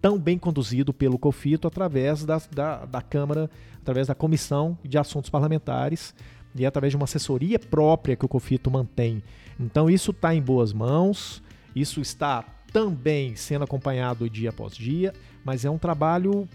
tão 0.00 0.18
bem 0.18 0.38
conduzido 0.38 0.92
pelo 0.92 1.18
COFITO 1.18 1.66
através 1.66 2.24
da, 2.24 2.40
da, 2.52 2.84
da 2.84 3.02
Câmara, 3.02 3.50
através 3.80 4.06
da 4.06 4.14
Comissão 4.14 4.78
de 4.84 4.98
Assuntos 4.98 5.30
Parlamentares 5.30 6.14
e 6.54 6.64
através 6.64 6.92
de 6.92 6.96
uma 6.96 7.04
assessoria 7.04 7.58
própria 7.58 8.16
que 8.16 8.24
o 8.24 8.28
COFITO 8.28 8.70
mantém. 8.70 9.22
Então 9.58 9.88
isso 9.88 10.10
está 10.10 10.34
em 10.34 10.42
boas 10.42 10.72
mãos, 10.72 11.42
isso 11.74 12.00
está 12.00 12.44
também 12.76 13.34
sendo 13.34 13.64
acompanhado 13.64 14.28
dia 14.28 14.50
após 14.50 14.76
dia, 14.76 15.14
mas 15.42 15.64
é 15.64 15.70
um 15.70 15.78
trabalho 15.78 16.46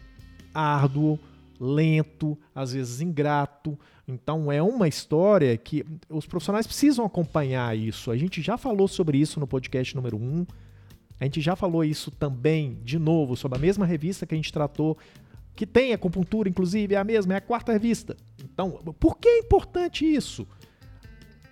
árduo, 0.54 1.18
lento, 1.60 2.38
às 2.54 2.74
vezes 2.74 3.02
ingrato. 3.02 3.76
Então 4.08 4.52
é 4.52 4.62
uma 4.62 4.88
história 4.88 5.58
que 5.58 5.84
os 6.08 6.28
profissionais 6.28 6.68
precisam 6.68 7.04
acompanhar 7.04 7.76
isso. 7.76 8.12
A 8.12 8.18
gente 8.18 8.40
já 8.40 8.56
falou 8.56 8.88
sobre 8.88 9.18
isso 9.18 9.40
no 9.40 9.48
podcast 9.48 9.96
número 9.96 10.16
1. 10.16 10.22
Um. 10.22 10.46
A 11.20 11.24
gente 11.24 11.42
já 11.42 11.56
falou 11.56 11.84
isso 11.84 12.12
também, 12.12 12.78
de 12.84 13.00
novo, 13.00 13.36
sobre 13.36 13.58
a 13.58 13.62
mesma 13.62 13.84
revista 13.84 14.28
que 14.28 14.36
a 14.36 14.38
gente 14.38 14.54
tratou, 14.54 15.00
que 15.56 15.66
tem 15.66 15.92
acupuntura, 15.92 16.48
inclusive, 16.48 16.94
é 16.94 17.00
a 17.00 17.04
mesma, 17.04 17.34
é 17.34 17.38
a 17.38 17.42
quarta 17.42 17.74
revista. 17.74 18.16
Então, 18.44 18.74
por 19.00 19.18
que 19.18 19.28
é 19.28 19.40
importante 19.40 20.06
isso? 20.06 20.48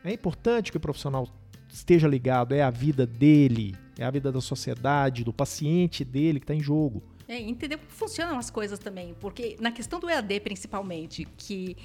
É 0.03 0.13
importante 0.13 0.69
que 0.69 0.77
o 0.77 0.79
profissional 0.79 1.27
esteja 1.67 2.07
ligado, 2.07 2.53
é 2.53 2.61
a 2.61 2.69
vida 2.69 3.07
dele, 3.07 3.75
é 3.99 4.05
a 4.05 4.11
vida 4.11 4.31
da 4.31 4.39
sociedade, 4.39 5.25
do 5.25 5.33
paciente 5.33 6.05
dele 6.05 6.39
que 6.39 6.45
está 6.45 6.55
em 6.55 6.61
jogo. 6.61 7.03
É, 7.27 7.39
entender 7.39 7.77
como 7.77 7.91
funcionam 7.91 8.39
as 8.39 8.49
coisas 8.49 8.79
também, 8.79 9.13
porque 9.19 9.57
na 9.59 9.71
questão 9.71 9.99
do 9.99 10.09
EAD 10.09 10.39
principalmente, 10.39 11.27
que 11.37 11.75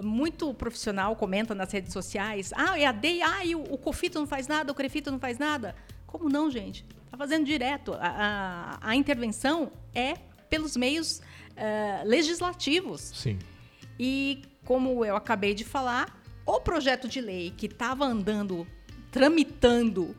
muito 0.00 0.54
profissional 0.54 1.14
comenta 1.16 1.54
nas 1.54 1.70
redes 1.72 1.92
sociais, 1.92 2.52
ah, 2.54 2.78
EAD, 2.78 3.20
ah, 3.22 3.42
o, 3.56 3.74
o 3.74 3.78
COFITO 3.78 4.20
não 4.20 4.26
faz 4.26 4.46
nada, 4.46 4.72
o 4.72 4.74
CREFITO 4.74 5.10
não 5.10 5.18
faz 5.18 5.36
nada. 5.36 5.74
Como 6.06 6.28
não, 6.28 6.48
gente? 6.48 6.86
Está 7.04 7.18
fazendo 7.18 7.44
direto. 7.44 7.92
A, 7.94 8.78
a, 8.80 8.90
a, 8.90 8.96
intervenção 8.96 9.70
é 9.92 10.14
pelos 10.48 10.76
meios 10.76 11.18
uh, 11.18 12.06
legislativos. 12.06 13.00
Sim. 13.00 13.38
E 13.98 14.42
como 14.64 15.04
eu 15.04 15.16
acabei 15.16 15.54
de 15.54 15.64
falar, 15.64 16.22
o 16.46 16.60
projeto 16.60 17.08
de 17.08 17.20
lei 17.20 17.52
que 17.56 17.66
estava 17.66 18.04
andando, 18.04 18.66
tramitando 19.10 20.16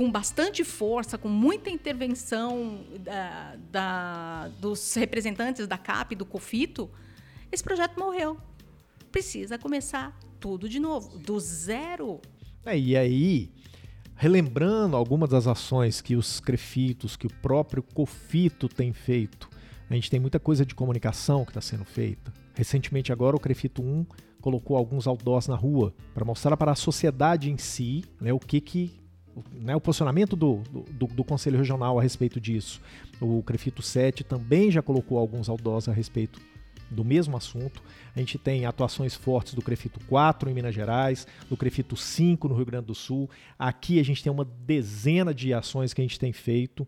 com 0.00 0.10
bastante 0.10 0.64
força, 0.64 1.18
com 1.18 1.28
muita 1.28 1.68
intervenção 1.68 2.80
da, 3.00 3.56
da, 3.70 4.48
dos 4.58 4.94
representantes 4.94 5.66
da 5.66 5.76
CAP, 5.76 6.14
do 6.14 6.24
COFITO, 6.24 6.90
esse 7.52 7.62
projeto 7.62 8.00
morreu. 8.00 8.38
Precisa 9.12 9.58
começar 9.58 10.18
tudo 10.40 10.70
de 10.70 10.80
novo, 10.80 11.18
do 11.18 11.38
zero. 11.38 12.18
É, 12.64 12.78
e 12.78 12.96
aí, 12.96 13.52
relembrando 14.16 14.96
algumas 14.96 15.28
das 15.28 15.46
ações 15.46 16.00
que 16.00 16.16
os 16.16 16.40
CREFITOS, 16.40 17.14
que 17.14 17.26
o 17.26 17.32
próprio 17.42 17.82
COFITO 17.82 18.70
tem 18.70 18.94
feito, 18.94 19.50
a 19.90 19.92
gente 19.92 20.10
tem 20.10 20.18
muita 20.18 20.40
coisa 20.40 20.64
de 20.64 20.74
comunicação 20.74 21.44
que 21.44 21.50
está 21.50 21.60
sendo 21.60 21.84
feita. 21.84 22.32
Recentemente, 22.54 23.12
agora, 23.12 23.36
o 23.36 23.40
CREFITO 23.40 23.82
1 23.82 24.06
colocou 24.40 24.78
alguns 24.78 25.06
outdoors 25.06 25.46
na 25.46 25.56
rua 25.56 25.92
para 26.14 26.24
mostrar 26.24 26.56
para 26.56 26.72
a 26.72 26.74
sociedade 26.74 27.50
em 27.50 27.58
si 27.58 28.02
né, 28.18 28.32
o 28.32 28.38
que, 28.38 28.62
que 28.62 28.99
né, 29.52 29.76
o 29.76 29.80
posicionamento 29.80 30.36
do, 30.36 30.62
do, 30.90 31.06
do, 31.06 31.24
Conselho 31.24 31.58
Regional 31.58 31.98
a 31.98 32.02
respeito 32.02 32.40
disso. 32.40 32.80
O 33.20 33.42
Crefito 33.42 33.82
7 33.82 34.24
também 34.24 34.70
já 34.70 34.82
colocou 34.82 35.18
alguns 35.18 35.48
outdoors 35.48 35.88
a 35.88 35.92
respeito 35.92 36.40
do 36.90 37.04
mesmo 37.04 37.36
assunto. 37.36 37.82
A 38.14 38.18
gente 38.18 38.36
tem 38.36 38.66
atuações 38.66 39.14
fortes 39.14 39.54
do 39.54 39.62
Crefito 39.62 40.00
4 40.06 40.50
em 40.50 40.54
Minas 40.54 40.74
Gerais, 40.74 41.26
do 41.48 41.56
Crefito 41.56 41.96
5 41.96 42.48
no 42.48 42.54
Rio 42.54 42.66
Grande 42.66 42.86
do 42.86 42.94
Sul. 42.94 43.30
Aqui 43.58 44.00
a 44.00 44.04
gente 44.04 44.22
tem 44.22 44.32
uma 44.32 44.44
dezena 44.44 45.32
de 45.32 45.54
ações 45.54 45.94
que 45.94 46.00
a 46.00 46.04
gente 46.04 46.18
tem 46.18 46.32
feito, 46.32 46.86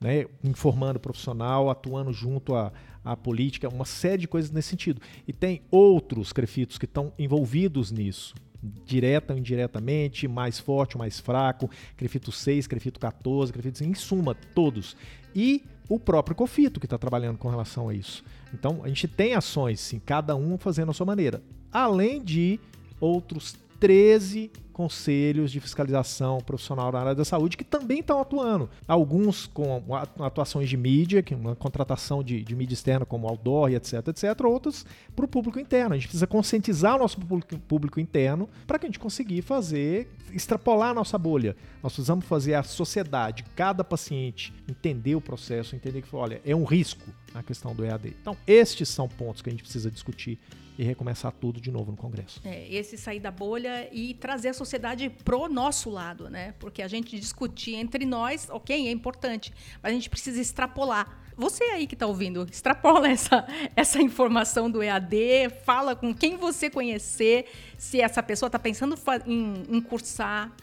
né, 0.00 0.26
informando 0.44 0.98
o 0.98 1.00
profissional, 1.00 1.70
atuando 1.70 2.12
junto 2.12 2.54
à 2.54 3.16
política, 3.16 3.68
uma 3.68 3.86
série 3.86 4.18
de 4.18 4.28
coisas 4.28 4.50
nesse 4.50 4.68
sentido. 4.68 5.00
E 5.26 5.32
tem 5.32 5.62
outros 5.70 6.32
Crefitos 6.32 6.76
que 6.76 6.84
estão 6.84 7.12
envolvidos 7.18 7.90
nisso 7.90 8.34
direta 8.62 9.32
ou 9.32 9.38
indiretamente, 9.38 10.26
mais 10.26 10.58
forte 10.58 10.96
ou 10.96 10.98
mais 10.98 11.20
fraco, 11.20 11.70
Crefito 11.96 12.32
6, 12.32 12.66
Crefito 12.66 12.98
14, 12.98 13.52
Crefito 13.52 13.78
5, 13.78 13.90
em 13.90 13.94
suma, 13.94 14.34
todos. 14.54 14.96
E 15.34 15.64
o 15.88 15.98
próprio 15.98 16.36
Cofito 16.36 16.80
que 16.80 16.86
está 16.86 16.98
trabalhando 16.98 17.38
com 17.38 17.48
relação 17.48 17.88
a 17.88 17.94
isso. 17.94 18.24
Então, 18.52 18.80
a 18.82 18.88
gente 18.88 19.08
tem 19.08 19.34
ações, 19.34 19.80
sim, 19.80 19.98
cada 19.98 20.36
um 20.36 20.58
fazendo 20.58 20.90
a 20.90 20.94
sua 20.94 21.06
maneira. 21.06 21.42
Além 21.72 22.22
de 22.22 22.60
outros 23.00 23.56
13 23.78 24.50
conselhos 24.78 25.50
de 25.50 25.58
fiscalização 25.58 26.38
profissional 26.38 26.92
na 26.92 27.00
área 27.00 27.12
da 27.12 27.24
saúde 27.24 27.56
que 27.56 27.64
também 27.64 27.98
estão 27.98 28.20
atuando. 28.20 28.70
Alguns 28.86 29.44
com 29.48 29.82
atuações 30.20 30.68
de 30.68 30.76
mídia, 30.76 31.20
que 31.20 31.34
é 31.34 31.36
uma 31.36 31.56
contratação 31.56 32.22
de, 32.22 32.44
de 32.44 32.54
mídia 32.54 32.74
externa 32.74 33.04
como 33.04 33.26
outdoor 33.26 33.72
etc, 33.72 34.06
etc. 34.06 34.40
Outros 34.44 34.86
para 35.16 35.24
o 35.24 35.28
público 35.28 35.58
interno. 35.58 35.94
A 35.94 35.96
gente 35.96 36.06
precisa 36.06 36.28
conscientizar 36.28 36.94
o 36.94 36.98
nosso 37.00 37.18
público, 37.18 37.58
público 37.58 37.98
interno 37.98 38.48
para 38.68 38.78
que 38.78 38.86
a 38.86 38.88
gente 38.88 39.00
conseguir 39.00 39.42
fazer, 39.42 40.08
extrapolar 40.32 40.90
a 40.90 40.94
nossa 40.94 41.18
bolha. 41.18 41.56
Nós 41.82 41.92
precisamos 41.92 42.24
fazer 42.24 42.54
a 42.54 42.62
sociedade, 42.62 43.44
cada 43.56 43.82
paciente, 43.82 44.54
entender 44.68 45.16
o 45.16 45.20
processo, 45.20 45.74
entender 45.74 46.02
que, 46.02 46.14
olha, 46.14 46.40
é 46.44 46.54
um 46.54 46.62
risco 46.62 47.10
a 47.34 47.42
questão 47.42 47.74
do 47.74 47.84
EAD. 47.84 48.14
Então, 48.22 48.36
estes 48.46 48.88
são 48.88 49.08
pontos 49.08 49.42
que 49.42 49.48
a 49.48 49.52
gente 49.52 49.62
precisa 49.62 49.90
discutir 49.90 50.38
e 50.78 50.84
recomeçar 50.84 51.32
tudo 51.32 51.60
de 51.60 51.72
novo 51.72 51.90
no 51.90 51.96
Congresso. 51.96 52.40
É, 52.44 52.72
esse 52.72 52.96
sair 52.96 53.18
da 53.18 53.32
bolha 53.32 53.88
e 53.92 54.14
trazer 54.14 54.50
a 54.50 54.54
sociedade 54.54 55.10
pro 55.10 55.48
nosso 55.48 55.90
lado, 55.90 56.30
né? 56.30 56.54
Porque 56.60 56.80
a 56.80 56.86
gente 56.86 57.18
discutir 57.18 57.74
entre 57.74 58.06
nós, 58.06 58.48
ok, 58.48 58.86
é 58.86 58.90
importante, 58.92 59.52
mas 59.82 59.90
a 59.90 59.94
gente 59.94 60.08
precisa 60.08 60.40
extrapolar. 60.40 61.20
Você 61.36 61.64
aí 61.64 61.86
que 61.86 61.96
está 61.96 62.06
ouvindo, 62.06 62.46
extrapola 62.48 63.08
essa, 63.08 63.44
essa 63.74 64.00
informação 64.00 64.70
do 64.70 64.80
EAD, 64.80 65.50
fala 65.64 65.96
com 65.96 66.14
quem 66.14 66.36
você 66.36 66.70
conhecer, 66.70 67.46
se 67.76 68.00
essa 68.00 68.22
pessoa 68.22 68.46
está 68.46 68.58
pensando 68.58 68.96
em, 69.26 69.64
em 69.68 69.80
cursar 69.80 70.54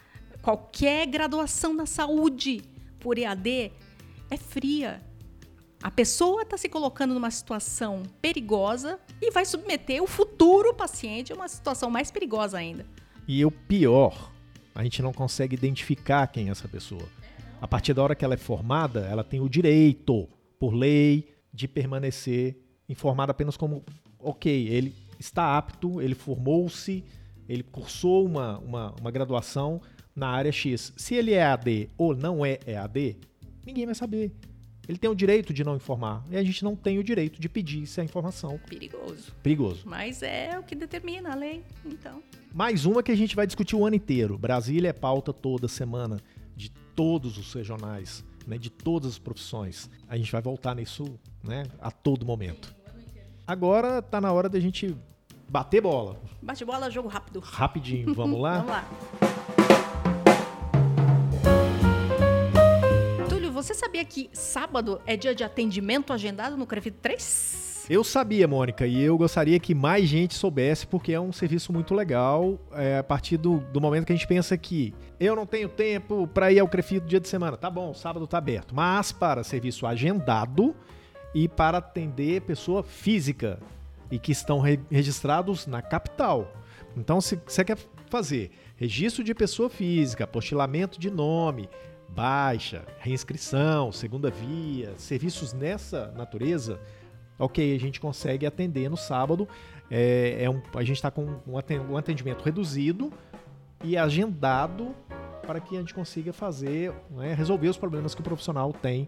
qualquer 0.41 1.07
graduação 1.07 1.73
na 1.73 1.85
saúde 1.85 2.61
por 2.99 3.17
EAD, 3.17 3.71
é 4.29 4.37
fria 4.37 5.01
a 5.85 5.91
pessoa 5.91 6.41
está 6.41 6.57
se 6.57 6.67
colocando 6.67 7.13
numa 7.13 7.29
situação 7.29 8.01
perigosa 8.19 8.99
e 9.21 9.29
vai 9.29 9.45
submeter 9.45 10.01
o 10.01 10.07
futuro 10.07 10.73
paciente 10.73 11.31
a 11.31 11.35
uma 11.35 11.47
situação 11.47 11.91
mais 11.91 12.09
perigosa 12.09 12.57
ainda. 12.57 12.87
E 13.27 13.45
o 13.45 13.51
pior, 13.51 14.31
a 14.73 14.83
gente 14.83 15.03
não 15.03 15.13
consegue 15.13 15.55
identificar 15.55 16.25
quem 16.25 16.47
é 16.47 16.49
essa 16.49 16.67
pessoa. 16.67 17.07
A 17.61 17.67
partir 17.67 17.93
da 17.93 18.01
hora 18.01 18.15
que 18.15 18.25
ela 18.25 18.33
é 18.33 18.37
formada, 18.37 19.01
ela 19.01 19.23
tem 19.23 19.39
o 19.39 19.47
direito, 19.47 20.27
por 20.59 20.73
lei, 20.73 21.31
de 21.53 21.67
permanecer 21.67 22.57
informada 22.89 23.29
apenas 23.29 23.55
como, 23.55 23.83
ok, 24.17 24.67
ele 24.67 24.91
está 25.19 25.55
apto, 25.55 26.01
ele 26.01 26.15
formou-se, 26.15 27.03
ele 27.47 27.61
cursou 27.61 28.25
uma, 28.25 28.57
uma, 28.57 28.95
uma 28.99 29.11
graduação 29.11 29.79
na 30.15 30.29
área 30.29 30.51
X. 30.51 30.93
Se 30.97 31.13
ele 31.13 31.33
é 31.33 31.45
AD 31.45 31.91
ou 31.95 32.15
não 32.15 32.43
é 32.43 32.57
EAD, 32.65 33.19
ninguém 33.63 33.85
vai 33.85 33.93
saber. 33.93 34.33
Ele 34.87 34.97
tem 34.97 35.09
o 35.09 35.15
direito 35.15 35.53
de 35.53 35.63
não 35.63 35.75
informar. 35.75 36.23
E 36.29 36.37
a 36.37 36.43
gente 36.43 36.63
não 36.63 36.75
tem 36.75 36.99
o 36.99 37.03
direito 37.03 37.39
de 37.39 37.49
pedir 37.49 37.83
essa 37.83 38.03
informação. 38.03 38.59
Perigoso. 38.67 39.33
Perigoso. 39.41 39.83
Mas 39.85 40.21
é 40.21 40.57
o 40.59 40.63
que 40.63 40.75
determina 40.75 41.31
a 41.31 41.35
lei, 41.35 41.63
então. 41.85 42.21
Mais 42.53 42.85
uma 42.85 43.03
que 43.03 43.11
a 43.11 43.15
gente 43.15 43.35
vai 43.35 43.45
discutir 43.45 43.75
o 43.75 43.85
ano 43.85 43.95
inteiro. 43.95 44.37
Brasília 44.37 44.89
é 44.89 44.93
pauta 44.93 45.33
toda 45.33 45.67
semana 45.67 46.19
de 46.55 46.69
todos 46.69 47.37
os 47.37 47.53
regionais, 47.53 48.23
né, 48.47 48.57
de 48.57 48.69
todas 48.69 49.11
as 49.11 49.19
profissões. 49.19 49.89
A 50.07 50.15
gente 50.17 50.31
vai 50.31 50.41
voltar 50.41 50.75
nisso 50.75 51.19
né, 51.43 51.63
a 51.79 51.91
todo 51.91 52.25
momento. 52.25 52.73
Agora 53.45 54.01
tá 54.01 54.19
na 54.19 54.31
hora 54.31 54.49
da 54.49 54.59
gente 54.59 54.95
bater 55.49 55.81
bola. 55.81 56.19
Bate 56.41 56.65
bola, 56.65 56.89
jogo 56.89 57.07
rápido. 57.07 57.39
Rapidinho, 57.39 58.13
vamos 58.13 58.39
lá? 58.39 58.57
vamos 58.57 58.71
lá. 58.71 59.34
Você 63.65 63.73
sabia 63.73 64.05
que 64.05 64.29
sábado 64.31 65.01
é 65.07 65.17
dia 65.17 65.33
de 65.33 65.43
atendimento 65.43 66.13
agendado 66.13 66.55
no 66.55 66.67
Crefito 66.67 66.99
3? 67.01 67.87
Eu 67.89 68.03
sabia, 68.03 68.47
Mônica, 68.47 68.85
e 68.85 69.01
eu 69.01 69.17
gostaria 69.17 69.59
que 69.59 69.73
mais 69.73 70.07
gente 70.07 70.35
soubesse, 70.35 70.85
porque 70.85 71.11
é 71.11 71.19
um 71.19 71.31
serviço 71.31 71.73
muito 71.73 71.95
legal. 71.95 72.59
É, 72.73 72.99
a 72.99 73.03
partir 73.03 73.37
do, 73.37 73.57
do 73.57 73.81
momento 73.81 74.05
que 74.05 74.13
a 74.13 74.15
gente 74.15 74.27
pensa 74.27 74.55
que 74.55 74.93
eu 75.19 75.35
não 75.35 75.47
tenho 75.47 75.67
tempo 75.67 76.27
para 76.27 76.51
ir 76.51 76.59
ao 76.59 76.67
Crefito 76.67 77.07
dia 77.07 77.19
de 77.19 77.27
semana. 77.27 77.57
Tá 77.57 77.67
bom, 77.67 77.91
sábado 77.95 78.27
tá 78.27 78.37
aberto. 78.37 78.75
Mas 78.75 79.11
para 79.11 79.43
serviço 79.43 79.87
agendado 79.87 80.75
e 81.33 81.47
para 81.47 81.79
atender 81.79 82.41
pessoa 82.41 82.83
física 82.83 83.59
e 84.11 84.19
que 84.19 84.31
estão 84.31 84.59
re 84.59 84.79
registrados 84.91 85.65
na 85.65 85.81
capital. 85.81 86.53
Então, 86.95 87.19
se 87.19 87.41
você 87.43 87.65
quer 87.65 87.79
fazer 88.11 88.51
registro 88.75 89.23
de 89.23 89.33
pessoa 89.33 89.71
física, 89.71 90.23
apostilamento 90.23 90.99
de 90.99 91.09
nome, 91.09 91.67
baixa, 92.09 92.85
reinscrição, 92.99 93.91
segunda 93.91 94.29
via, 94.29 94.93
serviços 94.97 95.53
nessa 95.53 96.11
natureza, 96.11 96.79
ok, 97.37 97.75
a 97.75 97.79
gente 97.79 97.99
consegue 97.99 98.45
atender 98.45 98.89
no 98.89 98.97
sábado. 98.97 99.47
É, 99.89 100.43
é 100.43 100.49
um, 100.49 100.61
a 100.73 100.83
gente 100.83 100.95
está 100.95 101.11
com 101.11 101.39
um 101.45 101.97
atendimento 101.97 102.41
reduzido 102.43 103.11
e 103.83 103.97
agendado 103.97 104.95
para 105.45 105.59
que 105.59 105.75
a 105.75 105.79
gente 105.79 105.93
consiga 105.93 106.33
fazer, 106.33 106.91
né, 107.11 107.33
resolver 107.33 107.69
os 107.69 107.77
problemas 107.77 108.15
que 108.15 108.21
o 108.21 108.23
profissional 108.23 108.73
tem 108.73 109.07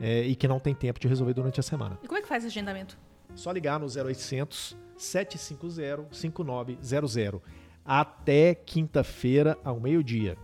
é, 0.00 0.22
e 0.22 0.34
que 0.34 0.48
não 0.48 0.58
tem 0.58 0.74
tempo 0.74 0.98
de 0.98 1.06
resolver 1.06 1.34
durante 1.34 1.60
a 1.60 1.62
semana. 1.62 1.98
E 2.02 2.08
como 2.08 2.18
é 2.18 2.22
que 2.22 2.28
faz 2.28 2.44
agendamento? 2.44 2.98
Só 3.34 3.52
ligar 3.52 3.78
no 3.78 3.86
0800 3.86 4.76
750 4.96 6.08
5900 6.10 7.40
até 7.84 8.54
quinta-feira 8.54 9.56
ao 9.64 9.80
meio-dia 9.80 10.36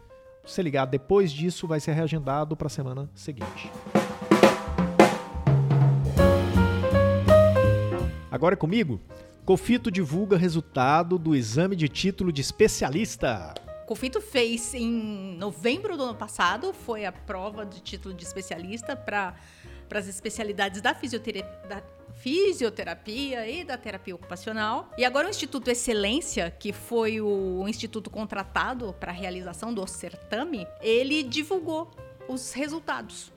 você 0.46 0.62
ligar 0.62 0.86
depois 0.86 1.32
disso, 1.32 1.66
vai 1.66 1.80
ser 1.80 1.92
reagendado 1.92 2.56
para 2.56 2.66
a 2.66 2.70
semana 2.70 3.10
seguinte. 3.14 3.70
Agora 8.30 8.54
é 8.54 8.56
comigo. 8.56 9.00
Cofito 9.44 9.90
divulga 9.90 10.36
resultado 10.36 11.18
do 11.18 11.34
exame 11.34 11.74
de 11.76 11.88
título 11.88 12.32
de 12.32 12.40
especialista. 12.40 13.54
Cofito 13.86 14.20
fez 14.20 14.74
em 14.74 15.36
novembro 15.38 15.96
do 15.96 16.02
ano 16.02 16.14
passado, 16.16 16.72
foi 16.72 17.04
a 17.04 17.12
prova 17.12 17.64
de 17.64 17.80
título 17.80 18.12
de 18.12 18.24
especialista 18.24 18.96
para 18.96 19.36
as 19.92 20.08
especialidades 20.08 20.80
da 20.80 20.94
fisioterapia, 20.94 21.84
fisioterapia 22.16 23.48
e 23.48 23.64
da 23.64 23.76
terapia 23.76 24.14
ocupacional. 24.14 24.88
E 24.96 25.04
agora 25.04 25.26
o 25.26 25.30
Instituto 25.30 25.68
Excelência, 25.70 26.50
que 26.50 26.72
foi 26.72 27.20
o 27.20 27.68
instituto 27.68 28.08
contratado 28.10 28.94
para 28.98 29.12
a 29.12 29.14
realização 29.14 29.72
do 29.72 29.86
certame, 29.86 30.66
ele 30.80 31.22
divulgou 31.22 31.88
os 32.28 32.52
resultados. 32.52 33.32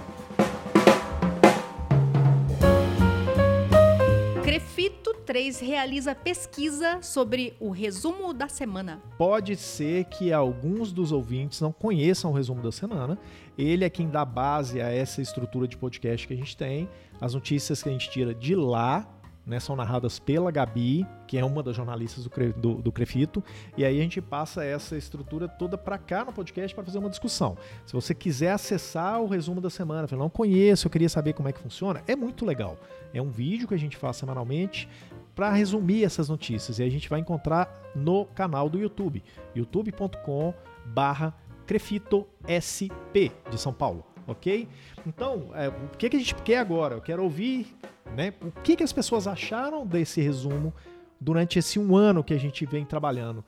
3 5.27 5.59
realiza 5.59 6.15
pesquisa 6.15 7.03
sobre 7.03 7.55
o 7.59 7.71
resumo 7.71 8.33
da 8.33 8.49
semana. 8.49 9.03
Pode 9.19 9.57
ser 9.57 10.05
que 10.05 10.33
alguns 10.33 10.93
dos 10.93 11.11
ouvintes 11.11 11.61
não 11.61 11.73
conheçam 11.73 12.31
o 12.31 12.35
resumo 12.35 12.62
da 12.62 12.71
semana. 12.71 13.19
Ele 13.59 13.85
é 13.85 13.91
quem 13.91 14.09
dá 14.09 14.25
base 14.25 14.81
a 14.81 14.89
essa 14.89 15.21
estrutura 15.21 15.67
de 15.67 15.77
podcast 15.77 16.29
que 16.29 16.33
a 16.33 16.37
gente 16.37 16.57
tem. 16.57 16.89
As 17.21 17.35
notícias 17.35 17.83
que 17.83 17.89
a 17.89 17.93
gente 17.93 18.09
tira 18.09 18.33
de 18.33 18.55
lá 18.55 19.05
né, 19.47 19.61
são 19.61 19.77
narradas 19.77 20.19
pela 20.19 20.51
Gabi, 20.51 21.07
que 21.27 21.39
é 21.39 21.45
uma 21.45 21.62
das 21.62 21.77
jornalistas 21.77 22.25
do, 22.25 22.53
do, 22.55 22.75
do 22.83 22.93
Crefito, 22.93 23.43
e 23.77 23.85
aí 23.85 23.99
a 23.99 24.03
gente 24.03 24.21
passa 24.21 24.65
essa 24.65 24.97
estrutura 24.97 25.49
toda 25.49 25.79
para 25.79 25.97
cá 25.97 26.25
no 26.25 26.33
podcast 26.33 26.75
para 26.75 26.85
fazer 26.85 26.99
uma 26.99 27.09
discussão. 27.09 27.57
Se 27.87 27.93
você 27.93 28.12
quiser 28.12 28.51
acessar 28.51 29.21
o 29.21 29.29
resumo 29.29 29.61
da 29.61 29.71
semana, 29.71 30.09
eu 30.11 30.19
não 30.19 30.29
conheço, 30.29 30.87
eu 30.87 30.91
queria 30.91 31.09
saber 31.09 31.33
como 31.33 31.49
é 31.49 31.53
que 31.53 31.61
funciona, 31.61 32.03
é 32.09 32.17
muito 32.17 32.45
legal. 32.45 32.77
É 33.15 33.23
um 33.23 33.31
vídeo 33.31 33.69
que 33.69 33.75
a 33.75 33.79
gente 33.79 33.97
faz 33.97 34.17
semanalmente 34.17 34.89
para 35.37 35.53
resumir 35.53 36.03
essas 36.03 36.29
notícias, 36.29 36.81
e 36.81 36.83
a 36.83 36.88
gente 36.88 37.09
vai 37.09 37.20
encontrar 37.20 37.92
no 37.94 38.25
canal 38.25 38.68
do 38.68 38.79
YouTube, 38.79 39.22
youtube.com 39.55 40.53
barra 40.87 41.33
Crefito 41.66 42.27
SP 42.49 43.31
de 43.51 43.61
São 43.61 43.72
Paulo 43.72 44.05
ok? 44.27 44.68
Então, 45.07 45.51
é, 45.55 45.68
o 45.68 45.96
que, 45.96 46.11
que 46.11 46.16
a 46.16 46.18
gente 46.18 46.35
quer 46.37 46.59
agora? 46.59 46.96
Eu 46.96 47.01
quero 47.01 47.22
ouvir 47.22 47.77
né, 48.16 48.35
o 48.42 48.51
que, 48.51 48.77
que 48.77 48.83
as 48.83 48.92
pessoas 48.92 49.27
acharam 49.27 49.87
desse 49.87 50.20
resumo 50.20 50.75
durante 51.20 51.59
esse 51.59 51.79
um 51.79 51.96
ano 51.96 52.25
que 52.25 52.35
a 52.35 52.38
gente 52.38 52.66
vem 52.66 52.85
trabalhando. 52.85 53.44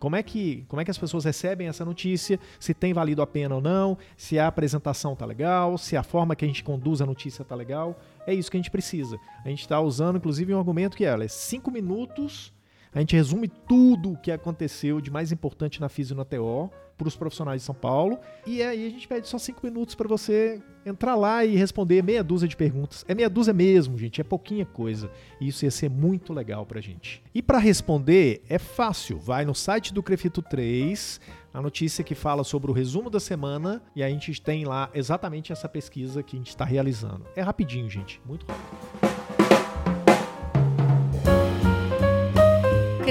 Como 0.00 0.16
é, 0.16 0.22
que, 0.22 0.64
como 0.66 0.80
é 0.80 0.84
que 0.84 0.90
as 0.90 0.96
pessoas 0.96 1.26
recebem 1.26 1.68
essa 1.68 1.84
notícia, 1.84 2.40
se 2.58 2.72
tem 2.72 2.94
valido 2.94 3.20
a 3.20 3.26
pena 3.26 3.54
ou 3.54 3.60
não, 3.60 3.98
se 4.16 4.38
a 4.38 4.46
apresentação 4.46 5.14
tá 5.14 5.26
legal, 5.26 5.76
se 5.76 5.94
a 5.94 6.02
forma 6.02 6.34
que 6.34 6.42
a 6.42 6.48
gente 6.48 6.64
conduz 6.64 7.02
a 7.02 7.06
notícia 7.06 7.44
tá 7.44 7.54
legal. 7.54 8.00
É 8.26 8.32
isso 8.32 8.50
que 8.50 8.56
a 8.56 8.60
gente 8.60 8.70
precisa. 8.70 9.18
A 9.44 9.48
gente 9.50 9.60
está 9.60 9.78
usando, 9.78 10.16
inclusive, 10.16 10.54
um 10.54 10.58
argumento 10.58 10.96
que 10.96 11.04
é, 11.04 11.10
é 11.10 11.28
cinco 11.28 11.70
minutos 11.70 12.50
A 12.94 12.98
gente 13.00 13.14
resume 13.14 13.46
tudo 13.46 14.12
o 14.12 14.16
que 14.16 14.32
aconteceu 14.32 15.02
de 15.02 15.10
mais 15.10 15.30
importante 15.32 15.82
na 15.82 15.90
Físio 15.90 16.16
na 16.16 16.24
TO 16.24 16.70
para 17.00 17.08
os 17.08 17.16
profissionais 17.16 17.62
de 17.62 17.66
São 17.66 17.74
Paulo. 17.74 18.18
E 18.46 18.62
aí 18.62 18.86
a 18.86 18.90
gente 18.90 19.08
pede 19.08 19.26
só 19.26 19.38
cinco 19.38 19.64
minutos 19.64 19.94
para 19.94 20.06
você 20.06 20.60
entrar 20.84 21.14
lá 21.14 21.44
e 21.44 21.56
responder 21.56 22.02
meia 22.02 22.22
dúzia 22.22 22.46
de 22.46 22.56
perguntas. 22.56 23.04
É 23.08 23.14
meia 23.14 23.30
dúzia 23.30 23.54
mesmo, 23.54 23.98
gente, 23.98 24.20
é 24.20 24.24
pouquinha 24.24 24.66
coisa. 24.66 25.10
E 25.40 25.48
isso 25.48 25.64
ia 25.64 25.70
ser 25.70 25.88
muito 25.88 26.32
legal 26.32 26.66
para 26.66 26.78
a 26.78 26.82
gente. 26.82 27.22
E 27.34 27.42
para 27.42 27.58
responder 27.58 28.42
é 28.48 28.58
fácil, 28.58 29.18
vai 29.18 29.44
no 29.44 29.54
site 29.54 29.94
do 29.94 30.02
Crefito 30.02 30.42
3, 30.42 31.20
a 31.52 31.60
notícia 31.60 32.04
que 32.04 32.14
fala 32.14 32.44
sobre 32.44 32.70
o 32.70 32.74
resumo 32.74 33.08
da 33.08 33.20
semana 33.20 33.82
e 33.96 34.02
a 34.02 34.08
gente 34.08 34.40
tem 34.40 34.64
lá 34.64 34.90
exatamente 34.94 35.52
essa 35.52 35.68
pesquisa 35.68 36.22
que 36.22 36.36
a 36.36 36.38
gente 36.38 36.50
está 36.50 36.64
realizando. 36.64 37.24
É 37.34 37.40
rapidinho, 37.40 37.88
gente, 37.88 38.20
muito 38.26 38.46
rápido. 38.46 39.09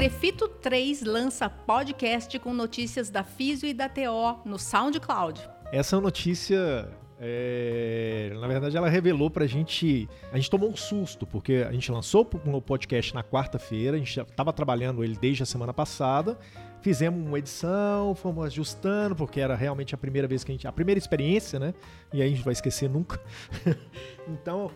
Crefito 0.00 0.48
3 0.48 1.02
lança 1.02 1.50
podcast 1.50 2.38
com 2.38 2.54
notícias 2.54 3.10
da 3.10 3.22
Físio 3.22 3.68
e 3.68 3.74
da 3.74 3.86
TO 3.86 4.40
no 4.46 4.58
SoundCloud. 4.58 5.46
Essa 5.70 6.00
notícia 6.00 6.88
é, 7.20 8.32
na 8.40 8.48
verdade, 8.48 8.78
ela 8.78 8.88
revelou 8.88 9.28
pra 9.28 9.46
gente. 9.46 10.08
A 10.32 10.36
gente 10.36 10.48
tomou 10.48 10.70
um 10.70 10.74
susto, 10.74 11.26
porque 11.26 11.66
a 11.68 11.72
gente 11.72 11.92
lançou 11.92 12.22
o 12.46 12.62
podcast 12.62 13.14
na 13.14 13.22
quarta-feira, 13.22 13.96
a 13.96 13.98
gente 13.98 14.18
estava 14.18 14.54
trabalhando 14.54 15.04
ele 15.04 15.18
desde 15.20 15.42
a 15.42 15.46
semana 15.46 15.74
passada. 15.74 16.38
Fizemos 16.80 17.22
uma 17.22 17.38
edição, 17.38 18.14
fomos 18.14 18.46
ajustando, 18.46 19.14
porque 19.14 19.38
era 19.38 19.54
realmente 19.54 19.94
a 19.94 19.98
primeira 19.98 20.26
vez 20.26 20.42
que 20.42 20.50
a 20.50 20.54
gente. 20.54 20.66
A 20.66 20.72
primeira 20.72 20.98
experiência, 20.98 21.58
né? 21.58 21.74
E 22.10 22.22
aí 22.22 22.28
a 22.28 22.30
gente 22.30 22.42
vai 22.42 22.54
esquecer 22.54 22.88
nunca. 22.88 23.20
então, 24.26 24.70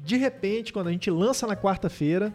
de 0.00 0.18
repente, 0.18 0.70
quando 0.70 0.88
a 0.88 0.92
gente 0.92 1.10
lança 1.10 1.46
na 1.46 1.56
quarta-feira, 1.56 2.30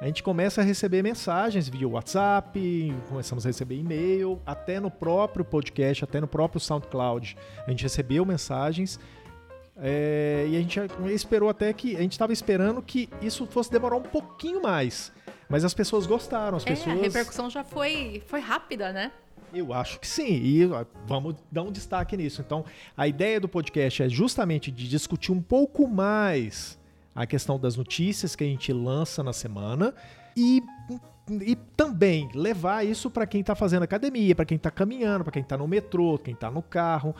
a 0.00 0.06
gente 0.06 0.22
começa 0.22 0.62
a 0.62 0.64
receber 0.64 1.02
mensagens 1.02 1.68
via 1.68 1.86
WhatsApp, 1.86 2.94
começamos 3.06 3.44
a 3.44 3.50
receber 3.50 3.76
e-mail, 3.76 4.40
até 4.46 4.80
no 4.80 4.90
próprio 4.90 5.44
podcast, 5.44 6.04
até 6.04 6.20
no 6.20 6.26
próprio 6.26 6.58
SoundCloud. 6.58 7.36
A 7.66 7.70
gente 7.70 7.82
recebeu 7.82 8.24
mensagens 8.24 8.98
é, 9.76 10.46
e 10.48 10.56
a 10.56 10.60
gente 10.60 10.80
esperou 11.12 11.50
até 11.50 11.70
que. 11.74 11.96
A 11.96 12.00
gente 12.00 12.12
estava 12.12 12.32
esperando 12.32 12.80
que 12.80 13.10
isso 13.20 13.46
fosse 13.46 13.70
demorar 13.70 13.96
um 13.96 14.02
pouquinho 14.02 14.62
mais. 14.62 15.12
Mas 15.50 15.66
as 15.66 15.74
pessoas 15.74 16.06
gostaram, 16.06 16.56
as 16.56 16.64
é, 16.64 16.70
pessoas. 16.70 16.98
A 16.98 17.02
repercussão 17.02 17.50
já 17.50 17.62
foi, 17.62 18.22
foi 18.26 18.40
rápida, 18.40 18.94
né? 18.94 19.12
Eu 19.52 19.72
acho 19.74 20.00
que 20.00 20.06
sim, 20.06 20.32
e 20.32 20.66
vamos 21.06 21.34
dar 21.52 21.62
um 21.62 21.72
destaque 21.72 22.16
nisso. 22.16 22.40
Então, 22.40 22.64
a 22.96 23.06
ideia 23.06 23.38
do 23.38 23.48
podcast 23.48 24.02
é 24.02 24.08
justamente 24.08 24.70
de 24.70 24.88
discutir 24.88 25.32
um 25.32 25.42
pouco 25.42 25.86
mais 25.86 26.79
a 27.14 27.26
questão 27.26 27.58
das 27.58 27.76
notícias 27.76 28.36
que 28.36 28.44
a 28.44 28.46
gente 28.46 28.72
lança 28.72 29.22
na 29.22 29.32
semana 29.32 29.94
e 30.36 30.62
e 31.40 31.54
também 31.76 32.28
levar 32.34 32.84
isso 32.84 33.08
para 33.08 33.24
quem 33.24 33.40
está 33.40 33.54
fazendo 33.54 33.84
academia, 33.84 34.34
para 34.34 34.44
quem 34.44 34.56
está 34.56 34.68
caminhando, 34.68 35.22
para 35.22 35.32
quem 35.32 35.42
está 35.42 35.56
no 35.56 35.68
metrô, 35.68 36.18
quem 36.18 36.34
está 36.34 36.50
no 36.50 36.60
carro. 36.62 37.14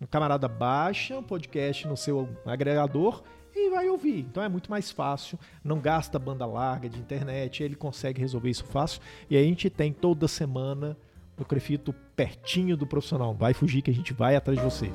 O 0.00 0.06
camarada 0.06 0.46
baixa 0.46 1.18
um 1.18 1.22
podcast 1.22 1.88
no 1.88 1.96
seu 1.96 2.28
agregador 2.46 3.24
e 3.54 3.70
vai 3.70 3.88
ouvir. 3.88 4.20
Então 4.20 4.42
é 4.42 4.48
muito 4.48 4.70
mais 4.70 4.90
fácil, 4.90 5.38
não 5.64 5.80
gasta 5.80 6.18
banda 6.18 6.46
larga 6.46 6.88
de 6.88 6.98
internet, 6.98 7.62
ele 7.62 7.74
consegue 7.74 8.20
resolver 8.20 8.50
isso 8.50 8.64
fácil. 8.64 9.00
E 9.28 9.36
a 9.36 9.42
gente 9.42 9.68
tem 9.68 9.92
toda 9.92 10.28
semana 10.28 10.96
no 11.36 11.44
Crefito 11.44 11.92
pertinho 12.14 12.76
do 12.76 12.86
profissional. 12.86 13.34
Vai 13.34 13.52
fugir 13.52 13.82
que 13.82 13.90
a 13.90 13.94
gente 13.94 14.12
vai 14.12 14.36
atrás 14.36 14.58
de 14.58 14.64
você. 14.64 14.92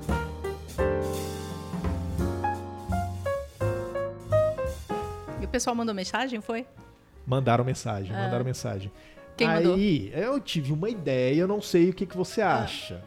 Pessoal 5.62 5.76
mandou 5.76 5.94
mensagem, 5.94 6.42
foi? 6.42 6.66
Mandaram 7.26 7.64
mensagem, 7.64 8.16
ah. 8.16 8.24
mandaram 8.24 8.44
mensagem. 8.44 8.92
Quem 9.38 9.48
Aí, 9.48 9.64
mandou? 9.64 9.78
eu 9.78 10.40
tive 10.40 10.74
uma 10.74 10.90
ideia, 10.90 11.42
eu 11.42 11.48
não 11.48 11.62
sei 11.62 11.92
o 11.92 11.94
que, 11.94 12.08
que 12.08 12.18
você 12.18 12.42
ah. 12.42 12.64
acha. 12.64 13.04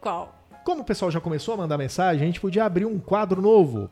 Qual? 0.00 0.36
Como 0.64 0.82
o 0.82 0.84
pessoal 0.84 1.10
já 1.10 1.20
começou 1.20 1.54
a 1.54 1.56
mandar 1.56 1.76
mensagem, 1.76 2.22
a 2.22 2.26
gente 2.26 2.40
podia 2.40 2.64
abrir 2.64 2.86
um 2.86 3.00
quadro 3.00 3.42
novo. 3.42 3.90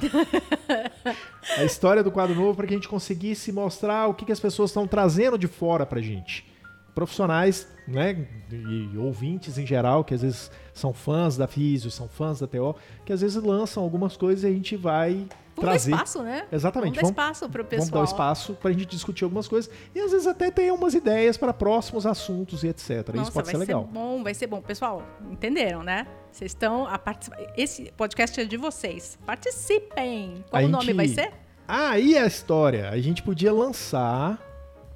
a 1.58 1.64
história 1.64 2.02
do 2.02 2.10
quadro 2.10 2.34
novo 2.34 2.56
para 2.56 2.66
que 2.66 2.72
a 2.72 2.76
gente 2.76 2.88
conseguisse 2.88 3.52
mostrar 3.52 4.06
o 4.06 4.14
que, 4.14 4.24
que 4.24 4.32
as 4.32 4.40
pessoas 4.40 4.70
estão 4.70 4.86
trazendo 4.86 5.36
de 5.36 5.46
fora 5.46 5.84
pra 5.84 6.00
gente. 6.00 6.49
Profissionais, 6.94 7.68
né, 7.86 8.26
e 8.50 8.96
ouvintes 8.96 9.58
em 9.58 9.66
geral, 9.66 10.04
que 10.04 10.14
às 10.14 10.22
vezes 10.22 10.50
são 10.72 10.92
fãs 10.92 11.36
da 11.36 11.46
Físio, 11.46 11.90
são 11.90 12.08
fãs 12.08 12.40
da 12.40 12.46
TO, 12.46 12.74
que 13.04 13.12
às 13.12 13.20
vezes 13.20 13.42
lançam 13.42 13.82
algumas 13.82 14.16
coisas 14.16 14.44
e 14.44 14.46
a 14.46 14.50
gente 14.50 14.76
vai 14.76 15.26
Vamos 15.56 15.60
trazer. 15.60 15.90
dar 15.90 15.96
espaço, 15.96 16.22
né? 16.22 16.46
Exatamente. 16.50 16.94
Vamos 16.94 17.10
dar 17.10 17.22
espaço 17.22 17.48
para 17.48 17.62
o 17.62 17.64
pessoal. 17.64 17.90
Vamos 17.90 18.10
dar 18.10 18.14
espaço 18.14 18.54
para 18.54 18.70
a 18.70 18.72
gente 18.72 18.86
discutir 18.86 19.24
algumas 19.24 19.48
coisas 19.48 19.70
e 19.94 20.00
às 20.00 20.12
vezes 20.12 20.26
até 20.26 20.50
ter 20.50 20.72
umas 20.72 20.94
ideias 20.94 21.36
para 21.36 21.52
próximos 21.52 22.06
assuntos 22.06 22.64
e 22.64 22.68
etc. 22.68 23.08
Nossa, 23.08 23.22
Isso 23.22 23.32
pode 23.32 23.48
ser 23.48 23.56
legal. 23.56 23.82
Vai 23.82 23.92
ser 23.92 23.94
bom, 23.94 24.22
vai 24.22 24.34
ser 24.34 24.46
bom. 24.46 24.60
Pessoal, 24.62 25.02
entenderam, 25.30 25.82
né? 25.82 26.06
Vocês 26.32 26.52
estão 26.52 26.86
a 26.86 26.98
participar. 26.98 27.38
Esse 27.56 27.92
podcast 27.96 28.40
é 28.40 28.44
de 28.44 28.56
vocês. 28.56 29.18
Participem. 29.26 30.44
Qual 30.48 30.60
a 30.60 30.64
o 30.64 30.68
gente... 30.68 30.72
nome 30.72 30.92
vai 30.92 31.08
ser? 31.08 31.32
Aí 31.66 32.16
ah, 32.16 32.24
a 32.24 32.26
história. 32.26 32.90
A 32.90 32.98
gente 32.98 33.22
podia 33.22 33.52
lançar 33.52 34.49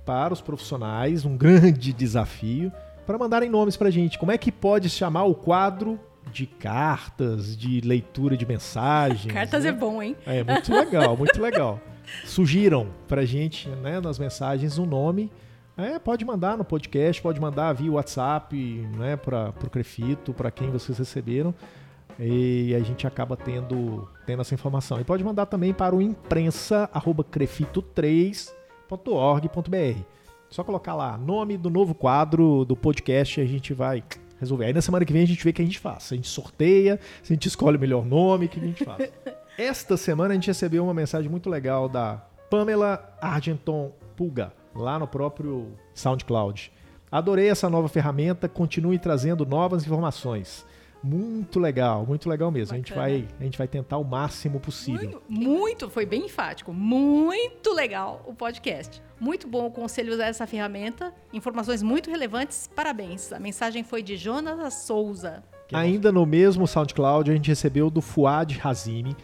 para 0.04 0.32
os 0.32 0.40
profissionais 0.40 1.24
um 1.24 1.36
grande 1.38 1.92
desafio 1.92 2.72
para 3.06 3.18
mandarem 3.18 3.50
nomes 3.50 3.76
para 3.76 3.88
a 3.88 3.90
gente. 3.90 4.18
Como 4.18 4.32
é 4.32 4.38
que 4.38 4.50
pode 4.50 4.88
chamar 4.88 5.24
o 5.24 5.34
quadro 5.34 6.00
de 6.32 6.46
cartas, 6.46 7.56
de 7.56 7.80
leitura 7.80 8.36
de 8.36 8.46
mensagens. 8.46 9.32
Cartas 9.32 9.64
né? 9.64 9.70
é 9.70 9.72
bom, 9.72 10.02
hein? 10.02 10.16
É, 10.26 10.42
muito 10.42 10.72
legal, 10.72 11.16
muito 11.16 11.40
legal. 11.40 11.80
Sugiram 12.24 12.88
pra 13.06 13.24
gente, 13.24 13.68
né, 13.68 14.00
nas 14.00 14.18
mensagens, 14.18 14.78
um 14.78 14.86
nome. 14.86 15.30
É, 15.76 15.98
pode 15.98 16.24
mandar 16.24 16.56
no 16.56 16.64
podcast, 16.64 17.20
pode 17.20 17.40
mandar 17.40 17.72
via 17.72 17.90
WhatsApp, 17.92 18.56
né, 18.96 19.16
para 19.16 19.52
o 19.64 19.70
Crefito, 19.70 20.32
para 20.32 20.50
quem 20.50 20.70
vocês 20.70 20.98
receberam. 20.98 21.54
E 22.18 22.74
a 22.74 22.80
gente 22.80 23.06
acaba 23.06 23.36
tendo, 23.36 24.08
tendo 24.24 24.40
essa 24.40 24.54
informação. 24.54 25.00
E 25.00 25.04
pode 25.04 25.24
mandar 25.24 25.46
também 25.46 25.72
para 25.72 25.94
o 25.94 26.02
imprensa@crefito3.org.br. 28.94 30.00
Só 30.50 30.62
colocar 30.62 30.94
lá 30.94 31.18
nome 31.18 31.56
do 31.56 31.68
novo 31.68 31.94
quadro 31.94 32.64
do 32.64 32.76
podcast 32.76 33.40
e 33.40 33.42
a 33.42 33.46
gente 33.46 33.74
vai 33.74 34.04
resolver. 34.38 34.66
Aí 34.66 34.72
na 34.72 34.80
semana 34.80 35.04
que 35.04 35.12
vem 35.12 35.22
a 35.22 35.26
gente 35.26 35.42
vê 35.42 35.50
o 35.50 35.52
que 35.52 35.62
a 35.62 35.64
gente 35.64 35.78
faz. 35.78 36.04
Se 36.04 36.14
a 36.14 36.16
gente 36.16 36.28
sorteia, 36.28 37.00
se 37.22 37.32
a 37.32 37.34
gente 37.34 37.48
escolhe 37.48 37.76
o 37.76 37.80
melhor 37.80 38.04
nome, 38.04 38.46
o 38.46 38.48
que 38.48 38.60
a 38.60 38.62
gente 38.62 38.84
faz. 38.84 39.10
Esta 39.58 39.96
semana 39.96 40.30
a 40.30 40.34
gente 40.34 40.46
recebeu 40.46 40.84
uma 40.84 40.94
mensagem 40.94 41.30
muito 41.30 41.48
legal 41.48 41.88
da 41.88 42.24
Pamela 42.50 43.16
Argenton 43.20 43.92
Pulga, 44.16 44.52
lá 44.74 44.98
no 44.98 45.06
próprio 45.06 45.68
SoundCloud. 45.94 46.72
Adorei 47.10 47.48
essa 47.48 47.70
nova 47.70 47.88
ferramenta, 47.88 48.48
continue 48.48 48.98
trazendo 48.98 49.46
novas 49.46 49.84
informações. 49.84 50.66
Muito 51.04 51.60
legal, 51.60 52.06
muito 52.06 52.30
legal 52.30 52.50
mesmo. 52.50 52.72
A 52.72 52.78
gente, 52.78 52.94
vai, 52.94 53.28
a 53.38 53.44
gente 53.44 53.58
vai 53.58 53.68
tentar 53.68 53.98
o 53.98 54.04
máximo 54.04 54.58
possível. 54.58 55.20
Muito, 55.28 55.50
muito, 55.50 55.90
foi 55.90 56.06
bem 56.06 56.24
enfático. 56.24 56.72
Muito 56.72 57.74
legal 57.74 58.24
o 58.26 58.32
podcast. 58.32 59.02
Muito 59.20 59.46
bom 59.46 59.66
o 59.66 59.70
conselho 59.70 60.14
usar 60.14 60.28
essa 60.28 60.46
ferramenta. 60.46 61.12
Informações 61.30 61.82
muito 61.82 62.08
relevantes. 62.08 62.70
Parabéns. 62.74 63.34
A 63.34 63.38
mensagem 63.38 63.84
foi 63.84 64.02
de 64.02 64.16
Jonas 64.16 64.72
Souza. 64.86 65.44
Ainda 65.74 66.10
no 66.10 66.24
mesmo 66.24 66.66
SoundCloud, 66.66 67.30
a 67.30 67.34
gente 67.34 67.48
recebeu 67.48 67.90
do 67.90 68.00
Fuad 68.00 68.58
Hazimi. 68.64 69.14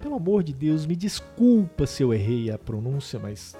Pelo 0.00 0.16
amor 0.16 0.42
de 0.42 0.52
Deus, 0.52 0.86
me 0.86 0.96
desculpa 0.96 1.86
se 1.86 2.02
eu 2.02 2.12
errei 2.12 2.50
a 2.50 2.58
pronúncia, 2.58 3.20
mas 3.20 3.56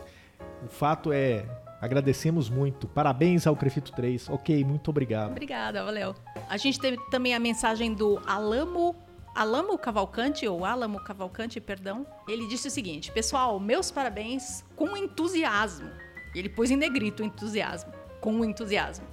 o 0.65 0.69
fato 0.69 1.13
é 1.13 1.45
Agradecemos 1.81 2.51
muito. 2.51 2.89
Parabéns 2.89 3.47
ao 3.47 3.55
Crefito 3.55 3.93
3. 3.93 4.29
Ok, 4.29 4.65
muito 4.65 4.91
obrigado. 4.91 5.31
Obrigada, 5.31 5.85
valeu. 5.85 6.15
A 6.49 6.57
gente 6.57 6.79
teve 6.81 6.99
também 7.11 7.35
a 7.35 7.39
mensagem 7.39 7.95
do 7.95 8.21
Alamo 8.27 8.97
Alamo 9.35 9.79
Cavalcante, 9.79 10.49
ou 10.49 10.65
Alamo 10.65 10.99
Cavalcante, 10.99 11.61
perdão, 11.61 12.05
ele 12.27 12.49
disse 12.49 12.67
o 12.67 12.71
seguinte: 12.71 13.13
Pessoal, 13.13 13.61
meus 13.61 13.89
parabéns 13.89 14.65
com 14.75 14.97
entusiasmo. 14.97 15.89
Ele 16.35 16.49
pôs 16.49 16.73
em 16.73 16.77
negrito 16.77 17.23
entusiasmo, 17.23 17.93
com 18.21 18.45
entusiasmo. 18.45 19.07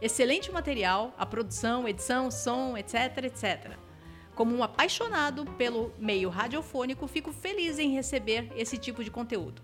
Excelente 0.00 0.52
material, 0.52 1.12
a 1.18 1.26
produção, 1.26 1.88
edição, 1.88 2.30
som, 2.30 2.76
etc, 2.76 3.24
etc. 3.24 3.72
Como 4.34 4.54
um 4.54 4.62
apaixonado 4.62 5.44
pelo 5.58 5.92
meio 5.98 6.28
radiofônico, 6.28 7.08
fico 7.08 7.32
feliz 7.32 7.78
em 7.78 7.90
receber 7.90 8.52
esse 8.56 8.78
tipo 8.78 9.02
de 9.02 9.10
conteúdo. 9.10 9.60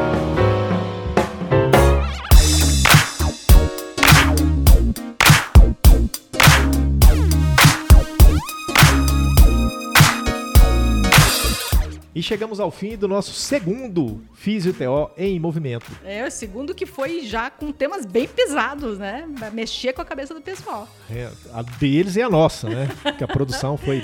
E 12.17 12.23
chegamos 12.23 12.59
ao 12.59 12.71
fim 12.71 12.97
do 12.97 13.07
nosso 13.07 13.31
segundo 13.31 14.23
Físio-TO 14.33 15.11
em 15.15 15.39
movimento. 15.39 15.85
É, 16.03 16.25
o 16.25 16.31
segundo 16.31 16.73
que 16.73 16.87
foi 16.87 17.23
já 17.23 17.51
com 17.51 17.71
temas 17.71 18.07
bem 18.07 18.27
pesados, 18.27 18.97
né? 18.97 19.29
Mexer 19.53 19.93
com 19.93 20.01
a 20.01 20.05
cabeça 20.05 20.33
do 20.33 20.41
pessoal. 20.41 20.87
É, 21.11 21.29
a 21.53 21.61
deles 21.61 22.15
e 22.15 22.23
a 22.23 22.27
nossa, 22.27 22.67
né? 22.67 22.89
Que 23.19 23.23
a 23.23 23.27
produção 23.27 23.77
foi 23.77 24.03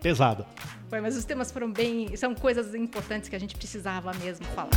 pesada. 0.00 0.46
Foi, 0.88 1.02
mas 1.02 1.14
os 1.14 1.26
temas 1.26 1.52
foram 1.52 1.70
bem. 1.70 2.16
São 2.16 2.34
coisas 2.34 2.74
importantes 2.74 3.28
que 3.28 3.36
a 3.36 3.38
gente 3.38 3.54
precisava 3.54 4.14
mesmo 4.14 4.46
falar. 4.46 4.70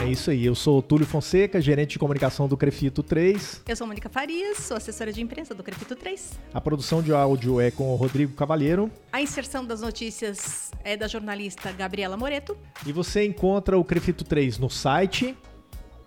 É 0.00 0.08
isso 0.08 0.30
aí. 0.30 0.46
Eu 0.46 0.54
sou 0.54 0.78
o 0.78 0.82
Túlio 0.82 1.06
Fonseca, 1.06 1.60
gerente 1.60 1.90
de 1.90 1.98
comunicação 1.98 2.48
do 2.48 2.56
Crefito 2.56 3.02
3. 3.02 3.62
Eu 3.68 3.76
sou 3.76 3.86
Mônica 3.86 4.08
Farias, 4.08 4.56
sou 4.58 4.76
assessora 4.76 5.12
de 5.12 5.20
imprensa 5.20 5.54
do 5.54 5.62
Crefito 5.62 5.94
3. 5.94 6.38
A 6.54 6.60
produção 6.60 7.02
de 7.02 7.12
áudio 7.12 7.60
é 7.60 7.70
com 7.70 7.92
o 7.92 7.96
Rodrigo 7.96 8.32
Cavalheiro. 8.32 8.90
A 9.12 9.20
inserção 9.20 9.62
das 9.64 9.82
notícias 9.82 10.70
é 10.82 10.96
da 10.96 11.06
jornalista 11.06 11.70
Gabriela 11.72 12.16
Moreto. 12.16 12.56
E 12.86 12.92
você 12.92 13.26
encontra 13.26 13.78
o 13.78 13.84
Crefito 13.84 14.24
3 14.24 14.58
no 14.58 14.70
site, 14.70 15.36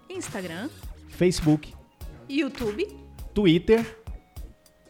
Instagram, 0.09 0.69
Facebook, 1.09 1.73
YouTube 2.27 2.87
Twitter 3.33 3.99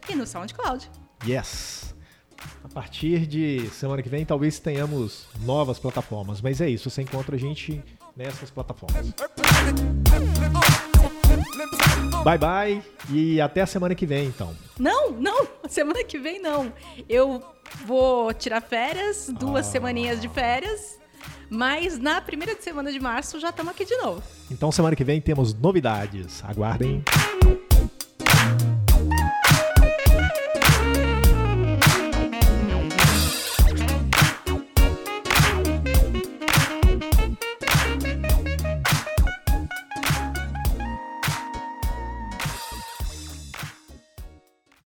e 0.08 0.14
no 0.14 0.26
SoundCloud. 0.26 0.90
Yes! 1.26 1.94
A 2.62 2.68
partir 2.68 3.26
de 3.26 3.68
semana 3.70 4.02
que 4.02 4.08
vem, 4.08 4.24
talvez 4.24 4.58
tenhamos 4.58 5.26
novas 5.42 5.78
plataformas, 5.78 6.40
mas 6.40 6.60
é 6.60 6.68
isso, 6.68 6.90
você 6.90 7.02
encontra 7.02 7.36
a 7.36 7.38
gente 7.38 7.82
nessas 8.16 8.50
plataformas. 8.50 9.12
Bye 12.22 12.38
bye 12.38 12.82
e 13.10 13.40
até 13.40 13.60
a 13.60 13.66
semana 13.66 13.94
que 13.94 14.06
vem, 14.06 14.26
então. 14.26 14.54
Não, 14.78 15.10
não, 15.10 15.46
semana 15.68 16.02
que 16.04 16.18
vem 16.18 16.40
não. 16.40 16.72
Eu 17.08 17.42
vou 17.84 18.32
tirar 18.32 18.60
férias, 18.60 19.30
duas 19.38 19.66
ah. 19.68 19.70
semaninhas 19.70 20.20
de 20.20 20.28
férias, 20.28 20.98
mas 21.50 21.98
na 21.98 22.20
primeira 22.20 22.56
semana 22.60 22.90
de 22.90 23.00
março 23.00 23.38
já 23.38 23.50
estamos 23.50 23.72
aqui 23.72 23.84
de 23.84 23.96
novo. 23.96 24.22
Então 24.50 24.72
semana 24.72 24.96
que 24.96 25.04
vem 25.04 25.20
temos 25.20 25.52
novidades. 25.52 26.42
Aguardem. 26.44 27.02